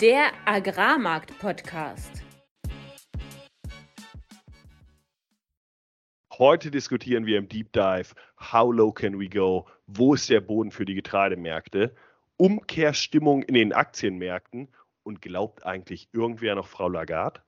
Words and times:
Der 0.00 0.30
Agrarmarkt-Podcast. 0.46 2.22
Heute 6.32 6.70
diskutieren 6.70 7.26
wir 7.26 7.36
im 7.36 7.50
Deep 7.50 7.70
Dive, 7.74 8.14
how 8.40 8.72
low 8.72 8.92
can 8.92 9.20
we 9.20 9.28
go? 9.28 9.68
Wo 9.86 10.14
ist 10.14 10.30
der 10.30 10.40
Boden 10.40 10.70
für 10.70 10.86
die 10.86 10.94
Getreidemärkte? 10.94 11.94
Umkehrstimmung 12.38 13.42
in 13.42 13.52
den 13.52 13.74
Aktienmärkten 13.74 14.68
und 15.02 15.20
glaubt 15.20 15.66
eigentlich 15.66 16.08
irgendwer 16.12 16.54
noch 16.54 16.66
Frau 16.66 16.88
Lagarde? 16.88 17.42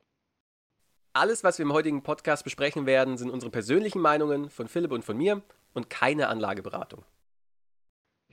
Alles, 1.14 1.42
was 1.44 1.56
wir 1.56 1.64
im 1.64 1.72
heutigen 1.72 2.02
Podcast 2.02 2.44
besprechen 2.44 2.84
werden, 2.84 3.16
sind 3.16 3.30
unsere 3.30 3.50
persönlichen 3.50 4.02
Meinungen 4.02 4.50
von 4.50 4.68
Philipp 4.68 4.92
und 4.92 5.06
von 5.06 5.16
mir 5.16 5.40
und 5.72 5.88
keine 5.88 6.28
Anlageberatung. 6.28 7.02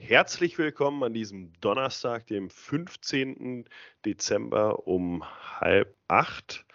Herzlich 0.02 0.58
willkommen 0.58 1.04
an 1.04 1.14
diesem 1.14 1.52
Donnerstag, 1.60 2.26
dem 2.28 2.50
15. 2.50 3.66
Dezember 4.06 4.88
um 4.88 5.24
halb 5.60 5.94
acht. 6.08 6.66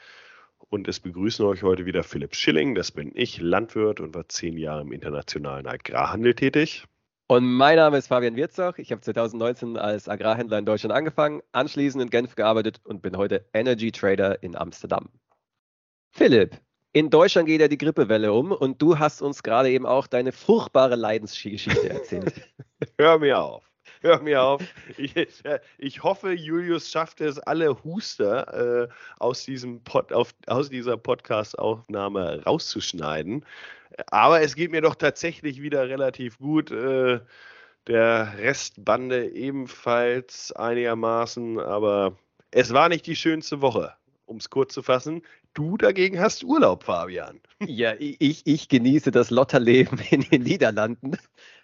Und 0.69 0.87
es 0.88 1.00
begrüßen 1.00 1.45
euch 1.47 1.62
heute 1.62 1.87
wieder 1.87 2.05
Philipp 2.05 2.37
Schilling, 2.37 2.74
das 2.74 2.92
bin 2.92 3.10
ich, 3.14 3.41
Landwirt 3.41 4.00
und 4.00 4.14
war 4.14 4.28
zehn 4.28 4.59
Jahre 4.59 4.83
im 4.83 4.92
internationalen 4.92 5.66
Agrarhandel 5.66 6.34
tätig. 6.34 6.84
Und 7.27 7.50
mein 7.50 7.77
Name 7.77 7.97
ist 7.97 8.09
Fabian 8.09 8.37
Wirzoch. 8.37 8.77
Ich 8.77 8.92
habe 8.92 9.00
2019 9.00 9.78
als 9.78 10.06
Agrarhändler 10.06 10.59
in 10.59 10.66
Deutschland 10.66 10.95
angefangen, 10.95 11.41
anschließend 11.52 12.05
in 12.05 12.11
Genf 12.11 12.36
gearbeitet 12.36 12.83
und 12.84 13.00
bin 13.00 13.16
heute 13.16 13.48
Energy 13.55 13.91
Trader 13.91 14.42
in 14.42 14.55
Amsterdam. 14.55 15.09
Philipp, 16.12 16.61
in 16.95 17.11
Deutschland 17.11 17.48
geht 17.48 17.61
ja 17.61 17.66
die 17.66 17.77
Grippewelle 17.77 18.33
um 18.33 18.53
und 18.53 18.80
du 18.80 18.98
hast 19.01 19.21
uns 19.21 19.43
gerade 19.43 19.69
eben 19.69 19.84
auch 19.84 20.07
deine 20.07 20.30
furchtbare 20.30 20.95
Leidensgeschichte 20.95 21.91
erzählt. 21.91 22.33
Hör 22.98 23.19
mir 23.19 23.41
auf. 23.41 23.65
Hör 24.01 24.23
mir 24.23 24.41
auf. 24.41 24.62
Ich, 24.97 25.17
äh, 25.17 25.59
ich, 25.78 26.05
hoffe, 26.05 26.33
Julius 26.33 26.89
schafft 26.89 27.20
es, 27.20 27.41
alle 27.41 27.83
Huster 27.83 28.84
äh, 28.84 28.89
aus, 29.19 29.45
diesem 29.45 29.83
Pod, 29.83 30.12
auf, 30.12 30.34
aus 30.47 30.70
dieser 30.70 30.97
Podcast-Aufnahme 30.97 32.45
rauszuschneiden. 32.45 33.45
Aber 34.06 34.42
es 34.42 34.55
geht 34.55 34.70
mir 34.70 34.81
doch 34.81 34.95
tatsächlich 34.95 35.61
wieder 35.61 35.89
relativ 35.89 36.39
gut. 36.39 36.70
Äh, 36.70 37.20
der 37.89 38.39
Restbande 38.39 39.31
ebenfalls 39.31 40.53
einigermaßen, 40.53 41.59
aber 41.59 42.17
es 42.53 42.72
war 42.72 42.89
nicht 42.89 43.06
die 43.06 43.17
schönste 43.17 43.61
Woche 43.61 43.95
um 44.27 44.39
es 44.39 44.50
kurz 44.50 44.75
zu 44.75 44.83
fassen. 44.83 45.22
Du 45.55 45.77
dagegen 45.77 46.20
hast 46.20 46.44
Urlaub, 46.44 46.84
Fabian. 46.84 47.41
Ja, 47.66 47.94
ich, 47.98 48.42
ich 48.44 48.69
genieße 48.69 49.10
das 49.10 49.30
Lotterleben 49.30 49.98
in 50.10 50.20
den 50.20 50.42
Niederlanden. 50.42 51.16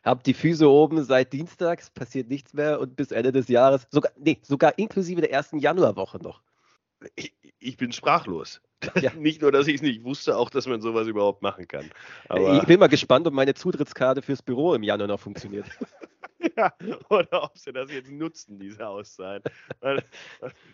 Hab 0.03 0.25
die 0.25 0.33
Füße 0.33 0.67
oben 0.67 1.05
seit 1.05 1.35
Dienstags, 1.35 1.91
passiert 1.91 2.31
nichts 2.31 2.55
mehr 2.55 2.81
und 2.81 2.97
bis 2.97 3.11
Ende 3.11 3.33
des 3.33 3.49
Jahres, 3.49 3.87
sogar, 3.91 4.11
nee, 4.17 4.39
sogar 4.41 4.79
inklusive 4.79 5.21
der 5.21 5.31
ersten 5.31 5.59
Januarwoche 5.59 6.19
noch. 6.23 6.41
Ich, 7.17 7.35
ich 7.59 7.77
bin 7.77 7.93
sprachlos. 7.93 8.63
Ja. 9.01 9.13
nicht 9.19 9.43
nur, 9.43 9.53
dass 9.53 9.67
ich 9.67 9.77
es 9.77 9.83
nicht 9.83 10.05
wusste, 10.05 10.39
auch, 10.39 10.49
dass 10.49 10.67
man 10.67 10.81
sowas 10.81 11.07
überhaupt 11.07 11.43
machen 11.43 11.69
kann. 11.69 11.91
Aber 12.29 12.57
ich 12.57 12.65
bin 12.65 12.81
mal 12.81 12.89
gespannt, 12.89 13.27
ob 13.27 13.35
meine 13.35 13.53
Zutrittskarte 13.53 14.23
fürs 14.23 14.41
Büro 14.41 14.75
im 14.75 14.83
Januar 14.83 15.09
noch 15.09 15.21
funktioniert. 15.21 15.67
ja, 16.57 16.73
oder 17.09 17.43
ob 17.45 17.59
sie 17.59 17.73
das 17.73 17.91
jetzt 17.91 18.11
nutzen, 18.11 18.59
diese 18.59 18.87
Auszeit. 18.87 19.45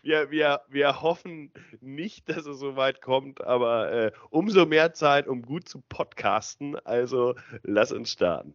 wir, 0.03 0.31
wir, 0.31 0.62
wir 0.69 1.03
hoffen 1.03 1.53
nicht, 1.81 2.28
dass 2.28 2.47
es 2.47 2.59
so 2.59 2.77
weit 2.77 3.00
kommt, 3.00 3.42
aber 3.42 3.92
äh, 3.92 4.12
umso 4.31 4.67
mehr 4.67 4.92
Zeit, 4.92 5.27
um 5.28 5.42
gut 5.42 5.69
zu 5.69 5.81
podcasten. 5.81 6.77
Also 6.84 7.34
lass 7.62 7.92
uns 7.92 8.12
starten. 8.12 8.55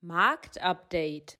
Marktupdate. 0.00 1.38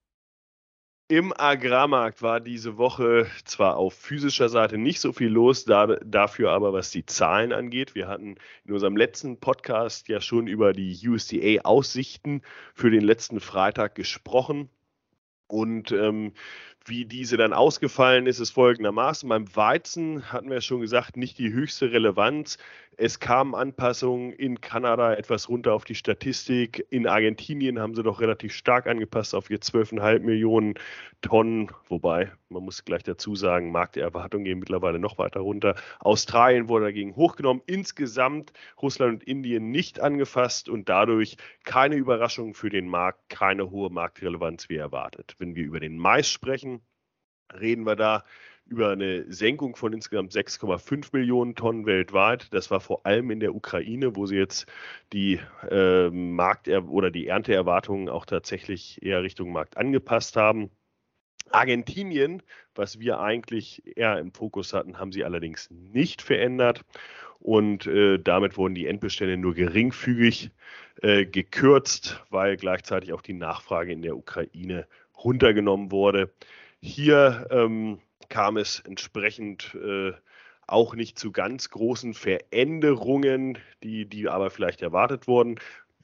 Im 1.10 1.32
Agrarmarkt 1.34 2.20
war 2.20 2.38
diese 2.38 2.76
Woche 2.76 3.26
zwar 3.46 3.78
auf 3.78 3.94
physischer 3.94 4.50
Seite 4.50 4.76
nicht 4.76 5.00
so 5.00 5.14
viel 5.14 5.28
los, 5.28 5.64
da, 5.64 5.86
dafür 5.86 6.50
aber 6.50 6.74
was 6.74 6.90
die 6.90 7.06
Zahlen 7.06 7.54
angeht. 7.54 7.94
Wir 7.94 8.08
hatten 8.08 8.36
in 8.66 8.74
unserem 8.74 8.94
letzten 8.94 9.40
Podcast 9.40 10.08
ja 10.08 10.20
schon 10.20 10.48
über 10.48 10.74
die 10.74 10.98
USDA-Aussichten 11.08 12.42
für 12.74 12.90
den 12.90 13.00
letzten 13.00 13.40
Freitag 13.40 13.94
gesprochen. 13.94 14.68
Und 15.48 15.92
ähm, 15.92 16.32
wie 16.88 17.04
diese 17.04 17.36
dann 17.36 17.52
ausgefallen 17.52 18.26
ist, 18.26 18.40
ist 18.40 18.50
folgendermaßen. 18.50 19.28
Beim 19.28 19.54
Weizen 19.54 20.32
hatten 20.32 20.50
wir 20.50 20.60
schon 20.60 20.80
gesagt, 20.80 21.16
nicht 21.16 21.38
die 21.38 21.52
höchste 21.52 21.92
Relevanz. 21.92 22.58
Es 23.00 23.20
kamen 23.20 23.54
Anpassungen 23.54 24.32
in 24.32 24.60
Kanada 24.60 25.14
etwas 25.14 25.48
runter 25.48 25.72
auf 25.72 25.84
die 25.84 25.94
Statistik. 25.94 26.84
In 26.90 27.06
Argentinien 27.06 27.78
haben 27.78 27.94
sie 27.94 28.02
doch 28.02 28.20
relativ 28.20 28.52
stark 28.52 28.88
angepasst 28.88 29.36
auf 29.36 29.50
ihr 29.50 29.60
12,5 29.60 30.18
Millionen 30.18 30.74
Tonnen. 31.22 31.70
Wobei, 31.88 32.32
man 32.48 32.64
muss 32.64 32.84
gleich 32.84 33.04
dazu 33.04 33.36
sagen, 33.36 33.70
Markterwartungen 33.70 34.44
gehen 34.44 34.58
mittlerweile 34.58 34.98
noch 34.98 35.16
weiter 35.16 35.40
runter. 35.40 35.76
Australien 36.00 36.68
wurde 36.68 36.86
dagegen 36.86 37.14
hochgenommen. 37.14 37.62
Insgesamt 37.66 38.52
Russland 38.82 39.20
und 39.20 39.28
Indien 39.28 39.70
nicht 39.70 40.00
angefasst 40.00 40.68
und 40.68 40.88
dadurch 40.88 41.36
keine 41.62 41.94
Überraschung 41.94 42.54
für 42.54 42.68
den 42.68 42.88
Markt, 42.88 43.28
keine 43.28 43.70
hohe 43.70 43.90
Marktrelevanz 43.90 44.68
wie 44.68 44.76
erwartet. 44.76 45.36
Wenn 45.38 45.54
wir 45.54 45.64
über 45.64 45.78
den 45.78 45.98
Mais 45.98 46.28
sprechen, 46.28 46.77
reden 47.60 47.84
wir 47.84 47.96
da 47.96 48.24
über 48.66 48.90
eine 48.90 49.24
Senkung 49.32 49.76
von 49.76 49.92
insgesamt 49.92 50.32
6,5 50.32 51.08
Millionen 51.12 51.54
Tonnen 51.54 51.86
weltweit. 51.86 52.52
Das 52.52 52.70
war 52.70 52.80
vor 52.80 53.06
allem 53.06 53.30
in 53.30 53.40
der 53.40 53.54
Ukraine, 53.54 54.14
wo 54.14 54.26
sie 54.26 54.36
jetzt 54.36 54.66
die 55.12 55.40
äh, 55.70 56.10
Markt- 56.10 56.68
oder 56.68 57.10
die 57.10 57.28
Ernteerwartungen 57.28 58.08
auch 58.08 58.26
tatsächlich 58.26 59.02
eher 59.02 59.22
Richtung 59.22 59.52
Markt 59.52 59.78
angepasst 59.78 60.36
haben. 60.36 60.70
Argentinien, 61.50 62.42
was 62.74 63.00
wir 63.00 63.20
eigentlich 63.20 63.96
eher 63.96 64.18
im 64.18 64.32
Fokus 64.32 64.74
hatten, 64.74 64.98
haben 64.98 65.12
sie 65.12 65.24
allerdings 65.24 65.70
nicht 65.70 66.20
verändert 66.20 66.84
und 67.40 67.86
äh, 67.86 68.18
damit 68.18 68.56
wurden 68.56 68.74
die 68.74 68.86
Endbestände 68.86 69.36
nur 69.36 69.54
geringfügig 69.54 70.50
äh, 71.02 71.24
gekürzt, 71.24 72.22
weil 72.30 72.56
gleichzeitig 72.56 73.12
auch 73.12 73.22
die 73.22 73.34
Nachfrage 73.34 73.92
in 73.92 74.02
der 74.02 74.16
Ukraine 74.16 74.86
runtergenommen 75.16 75.90
wurde. 75.90 76.30
Hier 76.80 77.46
ähm, 77.50 78.00
kam 78.28 78.56
es 78.56 78.80
entsprechend 78.80 79.74
äh, 79.74 80.12
auch 80.66 80.94
nicht 80.94 81.18
zu 81.18 81.32
ganz 81.32 81.70
großen 81.70 82.14
Veränderungen, 82.14 83.58
die, 83.82 84.06
die 84.06 84.28
aber 84.28 84.50
vielleicht 84.50 84.82
erwartet 84.82 85.26
wurden. 85.26 85.58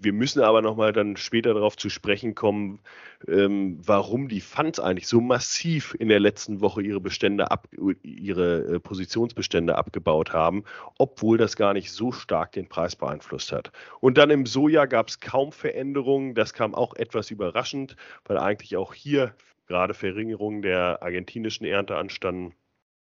Wir 0.04 0.12
müssen 0.12 0.42
aber 0.42 0.62
nochmal 0.62 0.92
dann 0.92 1.16
später 1.16 1.54
darauf 1.54 1.76
zu 1.76 1.88
sprechen 1.88 2.34
kommen, 2.34 2.80
ähm, 3.26 3.78
warum 3.84 4.28
die 4.28 4.40
Funds 4.40 4.78
eigentlich 4.78 5.08
so 5.08 5.20
massiv 5.20 5.96
in 5.98 6.08
der 6.08 6.20
letzten 6.20 6.60
Woche 6.60 6.82
ihre 6.82 7.00
Bestände 7.00 7.50
ab, 7.50 7.68
ihre 8.02 8.74
äh, 8.74 8.80
Positionsbestände 8.80 9.76
abgebaut 9.76 10.32
haben, 10.32 10.64
obwohl 10.98 11.38
das 11.38 11.56
gar 11.56 11.72
nicht 11.72 11.90
so 11.90 12.12
stark 12.12 12.52
den 12.52 12.68
Preis 12.68 12.94
beeinflusst 12.96 13.50
hat. 13.50 13.72
Und 14.00 14.18
dann 14.18 14.30
im 14.30 14.46
Soja 14.46 14.84
gab 14.84 15.08
es 15.08 15.20
kaum 15.20 15.52
Veränderungen. 15.52 16.34
Das 16.34 16.52
kam 16.52 16.74
auch 16.74 16.94
etwas 16.94 17.30
überraschend, 17.30 17.96
weil 18.26 18.38
eigentlich 18.38 18.76
auch 18.76 18.94
hier 18.94 19.34
gerade 19.66 19.94
Verringerungen 19.94 20.62
der 20.62 21.02
argentinischen 21.02 21.66
Ernte 21.66 21.96
anstanden. 21.96 22.54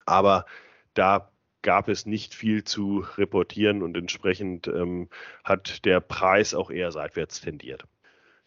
Aber 0.05 0.45
da 0.93 1.31
gab 1.61 1.87
es 1.87 2.05
nicht 2.05 2.33
viel 2.33 2.63
zu 2.63 3.05
reportieren 3.17 3.83
und 3.83 3.95
entsprechend 3.97 4.67
ähm, 4.67 5.09
hat 5.43 5.85
der 5.85 5.99
Preis 5.99 6.53
auch 6.53 6.71
eher 6.71 6.91
seitwärts 6.91 7.41
tendiert. 7.41 7.85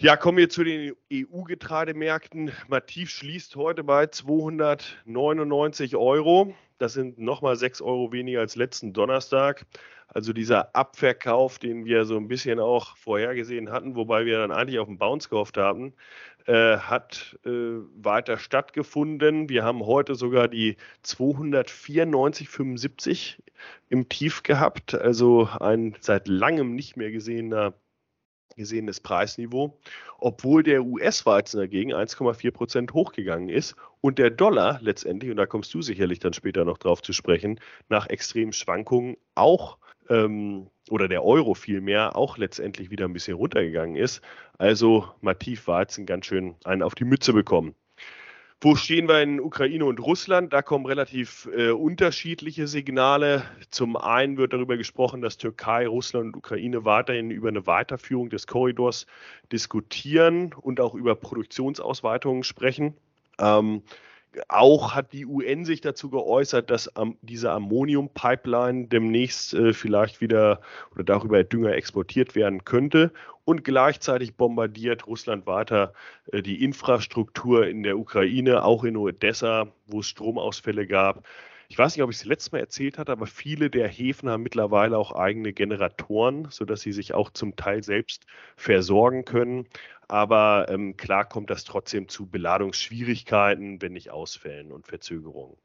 Ja, 0.01 0.17
kommen 0.17 0.39
wir 0.39 0.51
zu 0.51 0.65
den 0.65 0.97
EU-Getreidemärkten. 1.13 2.51
Mativ 2.67 3.11
schließt 3.11 3.55
heute 3.55 3.85
bei 3.85 4.09
299 4.09 5.95
Euro. 5.95 6.53
Das 6.79 6.95
sind 6.95 7.21
nochmal 7.21 7.55
6 7.55 7.81
Euro 7.81 8.11
weniger 8.11 8.41
als 8.41 8.57
letzten 8.57 8.93
Donnerstag. 8.93 9.65
Also 10.09 10.33
dieser 10.33 10.75
Abverkauf, 10.75 11.61
den 11.61 11.85
wir 11.85 12.07
so 12.07 12.17
ein 12.17 12.27
bisschen 12.27 12.59
auch 12.59 12.97
vorhergesehen 12.97 13.71
hatten, 13.71 13.95
wobei 13.95 14.27
wir 14.27 14.39
dann 14.39 14.51
eigentlich 14.51 14.81
auf 14.81 14.89
den 14.89 14.99
Bounce 14.99 15.29
gehofft 15.29 15.59
haben, 15.59 15.95
äh, 16.47 16.79
hat 16.79 17.39
äh, 17.47 17.79
weiter 17.97 18.39
stattgefunden. 18.39 19.49
Wir 19.49 19.63
haben 19.63 19.87
heute 19.87 20.17
sogar 20.17 20.49
die 20.49 20.77
294,75 21.05 23.37
im 23.89 24.09
Tief 24.09 24.43
gehabt, 24.43 24.93
also 24.95 25.49
ein 25.61 25.95
seit 26.01 26.27
langem 26.27 26.75
nicht 26.75 26.97
mehr 26.97 27.13
gesehener 27.13 27.75
gesehenes 28.57 29.01
Preisniveau, 29.01 29.79
obwohl 30.19 30.63
der 30.63 30.85
US-Weizen 30.85 31.61
dagegen 31.61 31.93
1,4 31.93 32.51
Prozent 32.51 32.95
hochgegangen 32.95 33.49
ist 33.49 33.77
und 34.01 34.19
der 34.19 34.31
Dollar 34.31 34.79
letztendlich, 34.83 35.31
und 35.31 35.37
da 35.37 35.47
kommst 35.47 35.73
du 35.75 35.83
sicherlich 35.83 36.19
dann 36.19 36.33
später 36.33 36.65
noch 36.65 36.79
drauf 36.79 37.03
zu 37.03 37.13
sprechen, 37.13 37.61
nach 37.89 38.09
extremen 38.09 38.53
Schwankungen 38.53 39.17
auch 39.35 39.79
ähm, 40.09 40.69
oder 40.91 41.09
der 41.09 41.25
Euro 41.25 41.55
vielmehr 41.55 42.17
auch 42.17 42.37
letztendlich 42.37 42.91
wieder 42.91 43.07
ein 43.07 43.13
bisschen 43.13 43.37
runtergegangen 43.37 43.97
ist. 43.97 44.21
Also 44.59 45.09
Mativ 45.21 45.67
Weizen 45.67 46.07
ganz 46.07 46.27
schön 46.27 46.55
einen 46.65 46.83
auf 46.83 46.95
die 46.95 47.05
Mütze 47.05 47.33
bekommen. 47.33 47.75
Wo 48.61 48.77
stehen 48.77 49.09
wir 49.09 49.21
in 49.21 49.41
Ukraine 49.41 49.85
und 49.85 50.01
Russland? 50.01 50.53
Da 50.53 50.63
kommen 50.63 50.87
relativ 50.87 51.49
äh, 51.55 51.71
unterschiedliche 51.71 52.67
Signale. 52.67 53.43
Zum 53.71 53.97
einen 53.97 54.39
wird 54.39 54.55
darüber 54.55 54.77
gesprochen, 54.79 55.21
dass 55.21 55.37
Türkei, 55.37 55.87
Russland 55.87 56.29
und 56.29 56.37
Ukraine 56.37 56.85
weiterhin 56.85 57.31
über 57.31 57.49
eine 57.49 57.67
Weiterführung 57.67 58.31
des 58.31 58.47
Korridors 58.47 59.07
diskutieren 59.53 60.55
und 60.55 60.81
auch 60.81 60.95
über 60.95 61.15
Produktionsausweitungen 61.15 62.43
sprechen. 62.43 62.95
Ähm, 63.39 63.83
auch 64.49 64.95
hat 64.95 65.13
die 65.13 65.27
UN 65.27 65.65
sich 65.65 65.81
dazu 65.81 66.11
geäußert, 66.11 66.71
dass 66.71 66.91
diese 67.23 67.51
Ammonium-Pipeline 67.53 68.89
demnächst 68.89 69.55
äh, 69.55 69.73
vielleicht 69.73 70.21
wieder 70.21 70.61
oder 70.95 71.05
darüber 71.05 71.45
Dünger 71.45 71.73
exportiert 71.75 72.35
werden 72.35 72.65
könnte. 72.65 73.13
Und 73.45 73.63
gleichzeitig 73.63 74.37
bombardiert 74.37 75.07
Russland 75.07 75.47
weiter 75.47 75.93
äh, 76.33 76.43
die 76.43 76.65
Infrastruktur 76.65 77.67
in 77.67 77.83
der 77.83 77.99
Ukraine, 77.99 78.65
auch 78.65 78.85
in 78.85 78.97
Odessa, 78.97 79.69
wo 79.87 80.01
es 80.01 80.09
Stromausfälle 80.09 80.87
gab. 80.87 81.27
Ich 81.69 81.79
weiß 81.79 81.97
nicht, 81.97 82.03
ob 82.03 82.11
ich 82.11 82.17
es 82.19 82.25
letztes 82.25 82.53
Mal 82.53 82.61
erzählt 82.61 82.99
hatte, 82.99 83.13
aber 83.13 83.27
viele 83.27 83.71
der 83.71 83.89
Häfen 83.89 84.29
haben 84.29 84.43
mittlerweile 84.43 84.97
auch 84.99 85.13
eigene 85.13 85.53
Generatoren, 85.53 86.49
sodass 86.51 86.83
sie 86.83 86.93
sich 86.93 87.15
auch 87.15 87.31
zum 87.31 87.57
Teil 87.57 87.83
selbst 87.83 88.27
versorgen 88.57 89.25
können. 89.25 89.67
Aber 90.09 90.67
ähm, 90.69 90.97
klar 90.97 91.25
kommt 91.25 91.51
das 91.51 91.65
trotzdem 91.65 92.09
zu 92.09 92.27
Beladungsschwierigkeiten, 92.27 93.81
wenn 93.83 93.93
nicht 93.95 94.11
Ausfällen 94.11 94.73
und 94.73 94.87
Verzögerungen. 94.87 95.57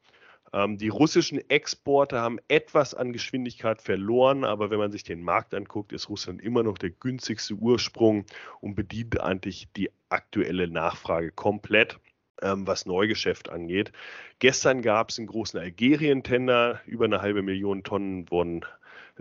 Ähm, 0.54 0.78
die 0.78 0.90
russischen 0.90 1.38
Exporte 1.50 2.20
haben 2.20 2.40
etwas 2.48 2.94
an 2.94 3.14
Geschwindigkeit 3.14 3.82
verloren, 3.82 4.44
aber 4.44 4.70
wenn 4.70 4.80
man 4.80 4.92
sich 4.92 5.04
den 5.04 5.24
Markt 5.24 5.54
anguckt, 5.54 5.92
ist 5.94 6.10
Russland 6.10 6.42
immer 6.42 6.64
noch 6.64 6.78
der 6.78 6.90
günstigste 6.90 7.56
Ursprung 7.56 8.26
und 8.62 8.76
bedient 8.76 9.20
eigentlich 9.20 9.68
die 9.76 9.92
aktuelle 10.10 10.68
Nachfrage 10.68 11.32
komplett 11.32 12.00
ähm, 12.42 12.66
was 12.66 12.86
Neugeschäft 12.86 13.50
angeht. 13.50 13.92
Gestern 14.40 14.82
gab 14.82 15.10
es 15.10 15.18
einen 15.18 15.28
großen 15.28 15.60
Algerien-Tender, 15.60 16.82
über 16.86 17.06
eine 17.06 17.22
halbe 17.22 17.42
Million 17.42 17.84
Tonnen 17.84 18.30
wurden 18.32 18.66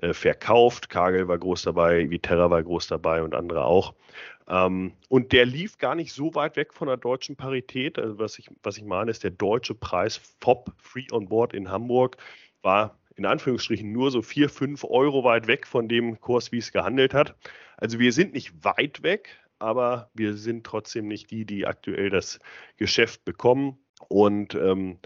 äh, 0.00 0.12
verkauft. 0.12 0.90
Kagel 0.90 1.28
war 1.28 1.38
groß 1.38 1.62
dabei, 1.62 2.10
Viterra 2.10 2.50
war 2.50 2.62
groß 2.62 2.86
dabei 2.86 3.22
und 3.22 3.34
andere 3.34 3.64
auch. 3.64 3.94
Ähm, 4.48 4.92
und 5.08 5.32
der 5.32 5.44
lief 5.44 5.78
gar 5.78 5.94
nicht 5.94 6.12
so 6.12 6.34
weit 6.34 6.56
weg 6.56 6.72
von 6.72 6.88
der 6.88 6.96
deutschen 6.96 7.36
Parität. 7.36 7.98
Also 7.98 8.18
was 8.18 8.38
ich, 8.38 8.48
was 8.62 8.78
ich 8.78 8.84
meine, 8.84 9.10
ist 9.10 9.24
der 9.24 9.30
deutsche 9.30 9.74
Preis 9.74 10.20
FOB 10.40 10.72
Free 10.78 11.06
on 11.12 11.28
Board 11.28 11.52
in 11.52 11.70
Hamburg 11.70 12.16
war 12.62 12.98
in 13.16 13.26
Anführungsstrichen 13.26 13.92
nur 13.92 14.10
so 14.10 14.22
4, 14.22 14.48
5 14.48 14.84
Euro 14.84 15.24
weit 15.24 15.48
weg 15.48 15.66
von 15.66 15.88
dem 15.88 16.20
Kurs, 16.20 16.52
wie 16.52 16.58
es 16.58 16.72
gehandelt 16.72 17.14
hat. 17.14 17.34
Also 17.76 17.98
wir 17.98 18.12
sind 18.12 18.32
nicht 18.32 18.64
weit 18.64 19.02
weg, 19.02 19.36
aber 19.58 20.10
wir 20.14 20.34
sind 20.34 20.64
trotzdem 20.64 21.08
nicht 21.08 21.30
die, 21.30 21.44
die 21.44 21.66
aktuell 21.66 22.10
das 22.10 22.38
Geschäft 22.76 23.24
bekommen. 23.24 23.76
Und 24.08 24.54
ähm, 24.54 24.98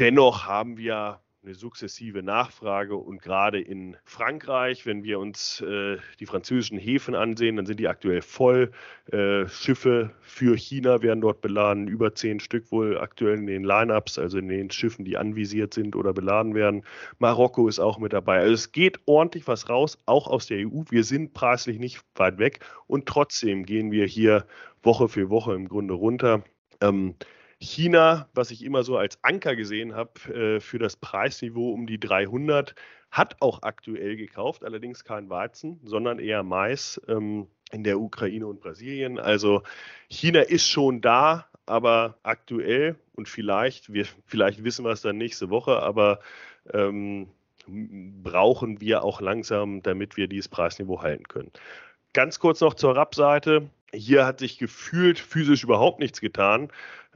dennoch 0.00 0.46
haben 0.46 0.76
wir 0.76 1.20
eine 1.44 1.54
sukzessive 1.56 2.22
Nachfrage 2.22 2.94
und 2.94 3.20
gerade 3.20 3.60
in 3.60 3.96
Frankreich, 4.04 4.86
wenn 4.86 5.02
wir 5.02 5.18
uns 5.18 5.60
äh, 5.60 5.96
die 6.20 6.26
französischen 6.26 6.78
Häfen 6.78 7.16
ansehen, 7.16 7.56
dann 7.56 7.66
sind 7.66 7.80
die 7.80 7.88
aktuell 7.88 8.22
voll. 8.22 8.70
Äh, 9.10 9.48
Schiffe 9.48 10.12
für 10.20 10.56
China 10.56 11.02
werden 11.02 11.20
dort 11.20 11.40
beladen, 11.40 11.88
über 11.88 12.14
zehn 12.14 12.38
Stück 12.38 12.70
wohl 12.70 12.96
aktuell 12.96 13.38
in 13.38 13.46
den 13.46 13.64
Lineups, 13.64 14.20
also 14.20 14.38
in 14.38 14.46
den 14.46 14.70
Schiffen, 14.70 15.04
die 15.04 15.16
anvisiert 15.16 15.74
sind 15.74 15.96
oder 15.96 16.12
beladen 16.12 16.54
werden. 16.54 16.84
Marokko 17.18 17.66
ist 17.66 17.80
auch 17.80 17.98
mit 17.98 18.12
dabei. 18.12 18.38
Also 18.38 18.54
es 18.54 18.70
geht 18.70 19.00
ordentlich 19.06 19.48
was 19.48 19.68
raus, 19.68 19.98
auch 20.06 20.28
aus 20.28 20.46
der 20.46 20.58
EU. 20.58 20.82
Wir 20.90 21.02
sind 21.02 21.34
preislich 21.34 21.80
nicht 21.80 22.04
weit 22.14 22.38
weg 22.38 22.60
und 22.86 23.06
trotzdem 23.06 23.66
gehen 23.66 23.90
wir 23.90 24.06
hier 24.06 24.46
Woche 24.84 25.08
für 25.08 25.28
Woche 25.28 25.54
im 25.54 25.68
Grunde 25.68 25.94
runter. 25.94 26.44
Ähm, 26.80 27.16
China, 27.62 28.28
was 28.34 28.50
ich 28.50 28.64
immer 28.64 28.82
so 28.82 28.96
als 28.96 29.22
Anker 29.22 29.56
gesehen 29.56 29.94
habe 29.94 30.34
äh, 30.34 30.60
für 30.60 30.78
das 30.78 30.96
Preisniveau 30.96 31.70
um 31.70 31.86
die 31.86 32.00
300, 32.00 32.74
hat 33.10 33.36
auch 33.40 33.62
aktuell 33.62 34.16
gekauft, 34.16 34.64
allerdings 34.64 35.04
kein 35.04 35.30
Weizen, 35.30 35.80
sondern 35.84 36.18
eher 36.18 36.42
Mais 36.42 37.00
ähm, 37.08 37.46
in 37.70 37.84
der 37.84 38.00
Ukraine 38.00 38.46
und 38.46 38.60
Brasilien. 38.60 39.18
Also 39.18 39.62
China 40.08 40.40
ist 40.40 40.68
schon 40.68 41.00
da, 41.00 41.46
aber 41.66 42.18
aktuell 42.22 42.96
und 43.14 43.28
vielleicht, 43.28 43.92
wir, 43.92 44.06
vielleicht 44.26 44.64
wissen 44.64 44.84
wir 44.84 44.90
es 44.90 45.02
dann 45.02 45.16
nächste 45.16 45.50
Woche, 45.50 45.82
aber 45.82 46.20
ähm, 46.72 47.28
brauchen 47.66 48.80
wir 48.80 49.04
auch 49.04 49.20
langsam, 49.20 49.82
damit 49.82 50.16
wir 50.16 50.26
dieses 50.26 50.48
Preisniveau 50.48 51.02
halten 51.02 51.28
können. 51.28 51.52
Ganz 52.12 52.40
kurz 52.40 52.60
noch 52.60 52.74
zur 52.74 52.96
RAP-Seite. 52.96 53.70
Hier 53.94 54.26
hat 54.26 54.40
sich 54.40 54.58
gefühlt 54.58 55.18
physisch 55.18 55.64
überhaupt 55.64 55.98
nichts 56.00 56.20
getan. 56.20 56.70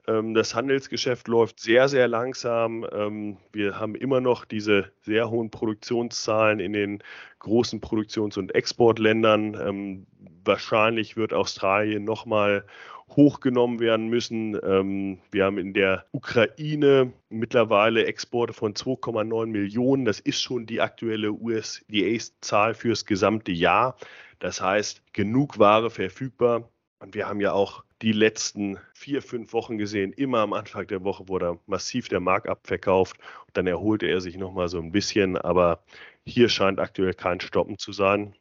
Ähm, 0.07 0.35
das 0.35 0.55
Handelsgeschäft 0.55 1.29
läuft 1.29 1.61
sehr, 1.61 1.89
sehr 1.89 2.09
langsam. 2.09 2.87
Ähm, 2.93 3.39
wir 3.53 3.79
haben 3.79 3.95
immer 3.95 4.21
noch 4.21 4.45
diese 4.45 4.93
sehr 5.03 5.31
hohen 5.31 5.51
Produktionszahlen 5.51 6.61
in 6.61 6.73
den 6.73 7.03
großen 7.41 7.81
Produktions- 7.81 8.37
und 8.37 8.55
Exportländern. 8.55 9.55
Ähm, 9.55 10.07
wahrscheinlich 10.45 11.17
wird 11.17 11.33
Australien 11.33 12.05
nochmal 12.05 12.65
hochgenommen 13.09 13.79
werden 13.79 14.09
müssen. 14.09 14.55
wir 14.55 15.45
haben 15.45 15.59
in 15.59 15.75
der 15.75 16.07
Ukraine 16.11 17.13
mittlerweile 17.29 18.05
Exporte 18.05 18.53
von 18.53 18.75
2,9 18.75 19.47
Millionen. 19.47 20.05
Das 20.05 20.19
ist 20.19 20.43
schon 20.43 20.67
die 20.67 20.81
aktuelle 20.81 21.31
USDA-Zahl 21.31 22.75
fürs 22.75 23.07
gesamte 23.07 23.53
Jahr. 23.53 23.97
Das 24.41 24.61
heißt, 24.61 25.03
genug 25.13 25.61
Ware 25.61 25.89
verfügbar. 25.89 26.69
Und 26.99 27.15
wir 27.15 27.29
haben 27.29 27.41
ja 27.41 27.53
auch 27.53 27.85
die 28.03 28.13
letzten 28.13 28.79
vier, 28.93 29.23
fünf 29.23 29.53
Wochen 29.53 29.79
gesehen, 29.79 30.13
immer 30.13 30.41
am 30.41 30.53
Anfang 30.53 30.87
der 30.87 31.03
Woche 31.05 31.29
wurde 31.29 31.59
massiv 31.67 32.09
der 32.09 32.21
Markt 32.21 32.49
abverkauft. 32.49 33.17
Dann 33.55 33.67
erholte 33.67 34.07
er 34.07 34.21
sich 34.21 34.37
nochmal 34.37 34.69
so 34.69 34.79
ein 34.79 34.93
bisschen. 34.93 35.37
Aber 35.37 35.83
hier 36.25 36.49
scheint 36.49 36.79
aktuell 36.79 37.15
kein 37.15 37.41
Stoppen 37.41 37.79
zu 37.79 37.93
sein. 37.93 38.35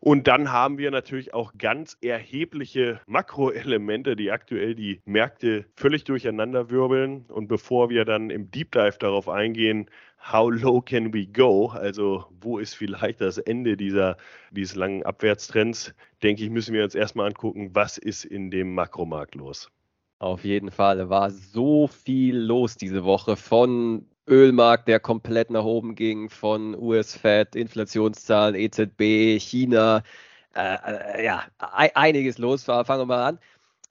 Und 0.00 0.26
dann 0.26 0.50
haben 0.50 0.78
wir 0.78 0.90
natürlich 0.90 1.32
auch 1.32 1.52
ganz 1.56 1.96
erhebliche 2.00 3.00
Makroelemente, 3.06 4.16
die 4.16 4.32
aktuell 4.32 4.74
die 4.74 5.00
Märkte 5.04 5.64
völlig 5.76 6.02
durcheinander 6.02 6.70
wirbeln. 6.70 7.26
Und 7.28 7.46
bevor 7.46 7.88
wir 7.88 8.04
dann 8.04 8.30
im 8.30 8.50
Deep 8.50 8.72
Dive 8.72 8.98
darauf 8.98 9.28
eingehen, 9.28 9.88
how 10.22 10.48
low 10.50 10.80
can 10.80 11.12
we 11.12 11.26
go? 11.26 11.68
Also 11.68 12.24
wo 12.40 12.58
ist 12.58 12.74
vielleicht 12.74 13.20
das 13.20 13.38
Ende 13.38 13.76
dieser, 13.76 14.16
dieses 14.50 14.76
langen 14.76 15.02
Abwärtstrends? 15.02 15.94
Denke 16.22 16.44
ich, 16.44 16.50
müssen 16.50 16.74
wir 16.74 16.84
uns 16.84 16.94
erstmal 16.94 17.26
angucken, 17.28 17.70
was 17.74 17.98
ist 17.98 18.24
in 18.24 18.50
dem 18.50 18.74
Makromarkt 18.74 19.34
los. 19.34 19.70
Auf 20.20 20.44
jeden 20.44 20.70
Fall 20.70 21.10
war 21.10 21.30
so 21.30 21.88
viel 21.88 22.36
los 22.36 22.76
diese 22.76 23.04
Woche 23.04 23.36
von 23.36 24.06
Ölmarkt, 24.28 24.86
der 24.86 25.00
komplett 25.00 25.50
nach 25.50 25.64
oben 25.64 25.96
ging, 25.96 26.30
von 26.30 26.76
US-Fed, 26.76 27.56
Inflationszahlen, 27.56 28.54
EZB, 28.54 29.40
China. 29.40 30.04
Äh, 30.54 30.76
äh, 30.86 31.24
ja, 31.24 31.42
einiges 31.58 32.38
los. 32.38 32.62
Fangen 32.62 32.86
wir 32.86 33.06
mal 33.06 33.26
an. 33.26 33.38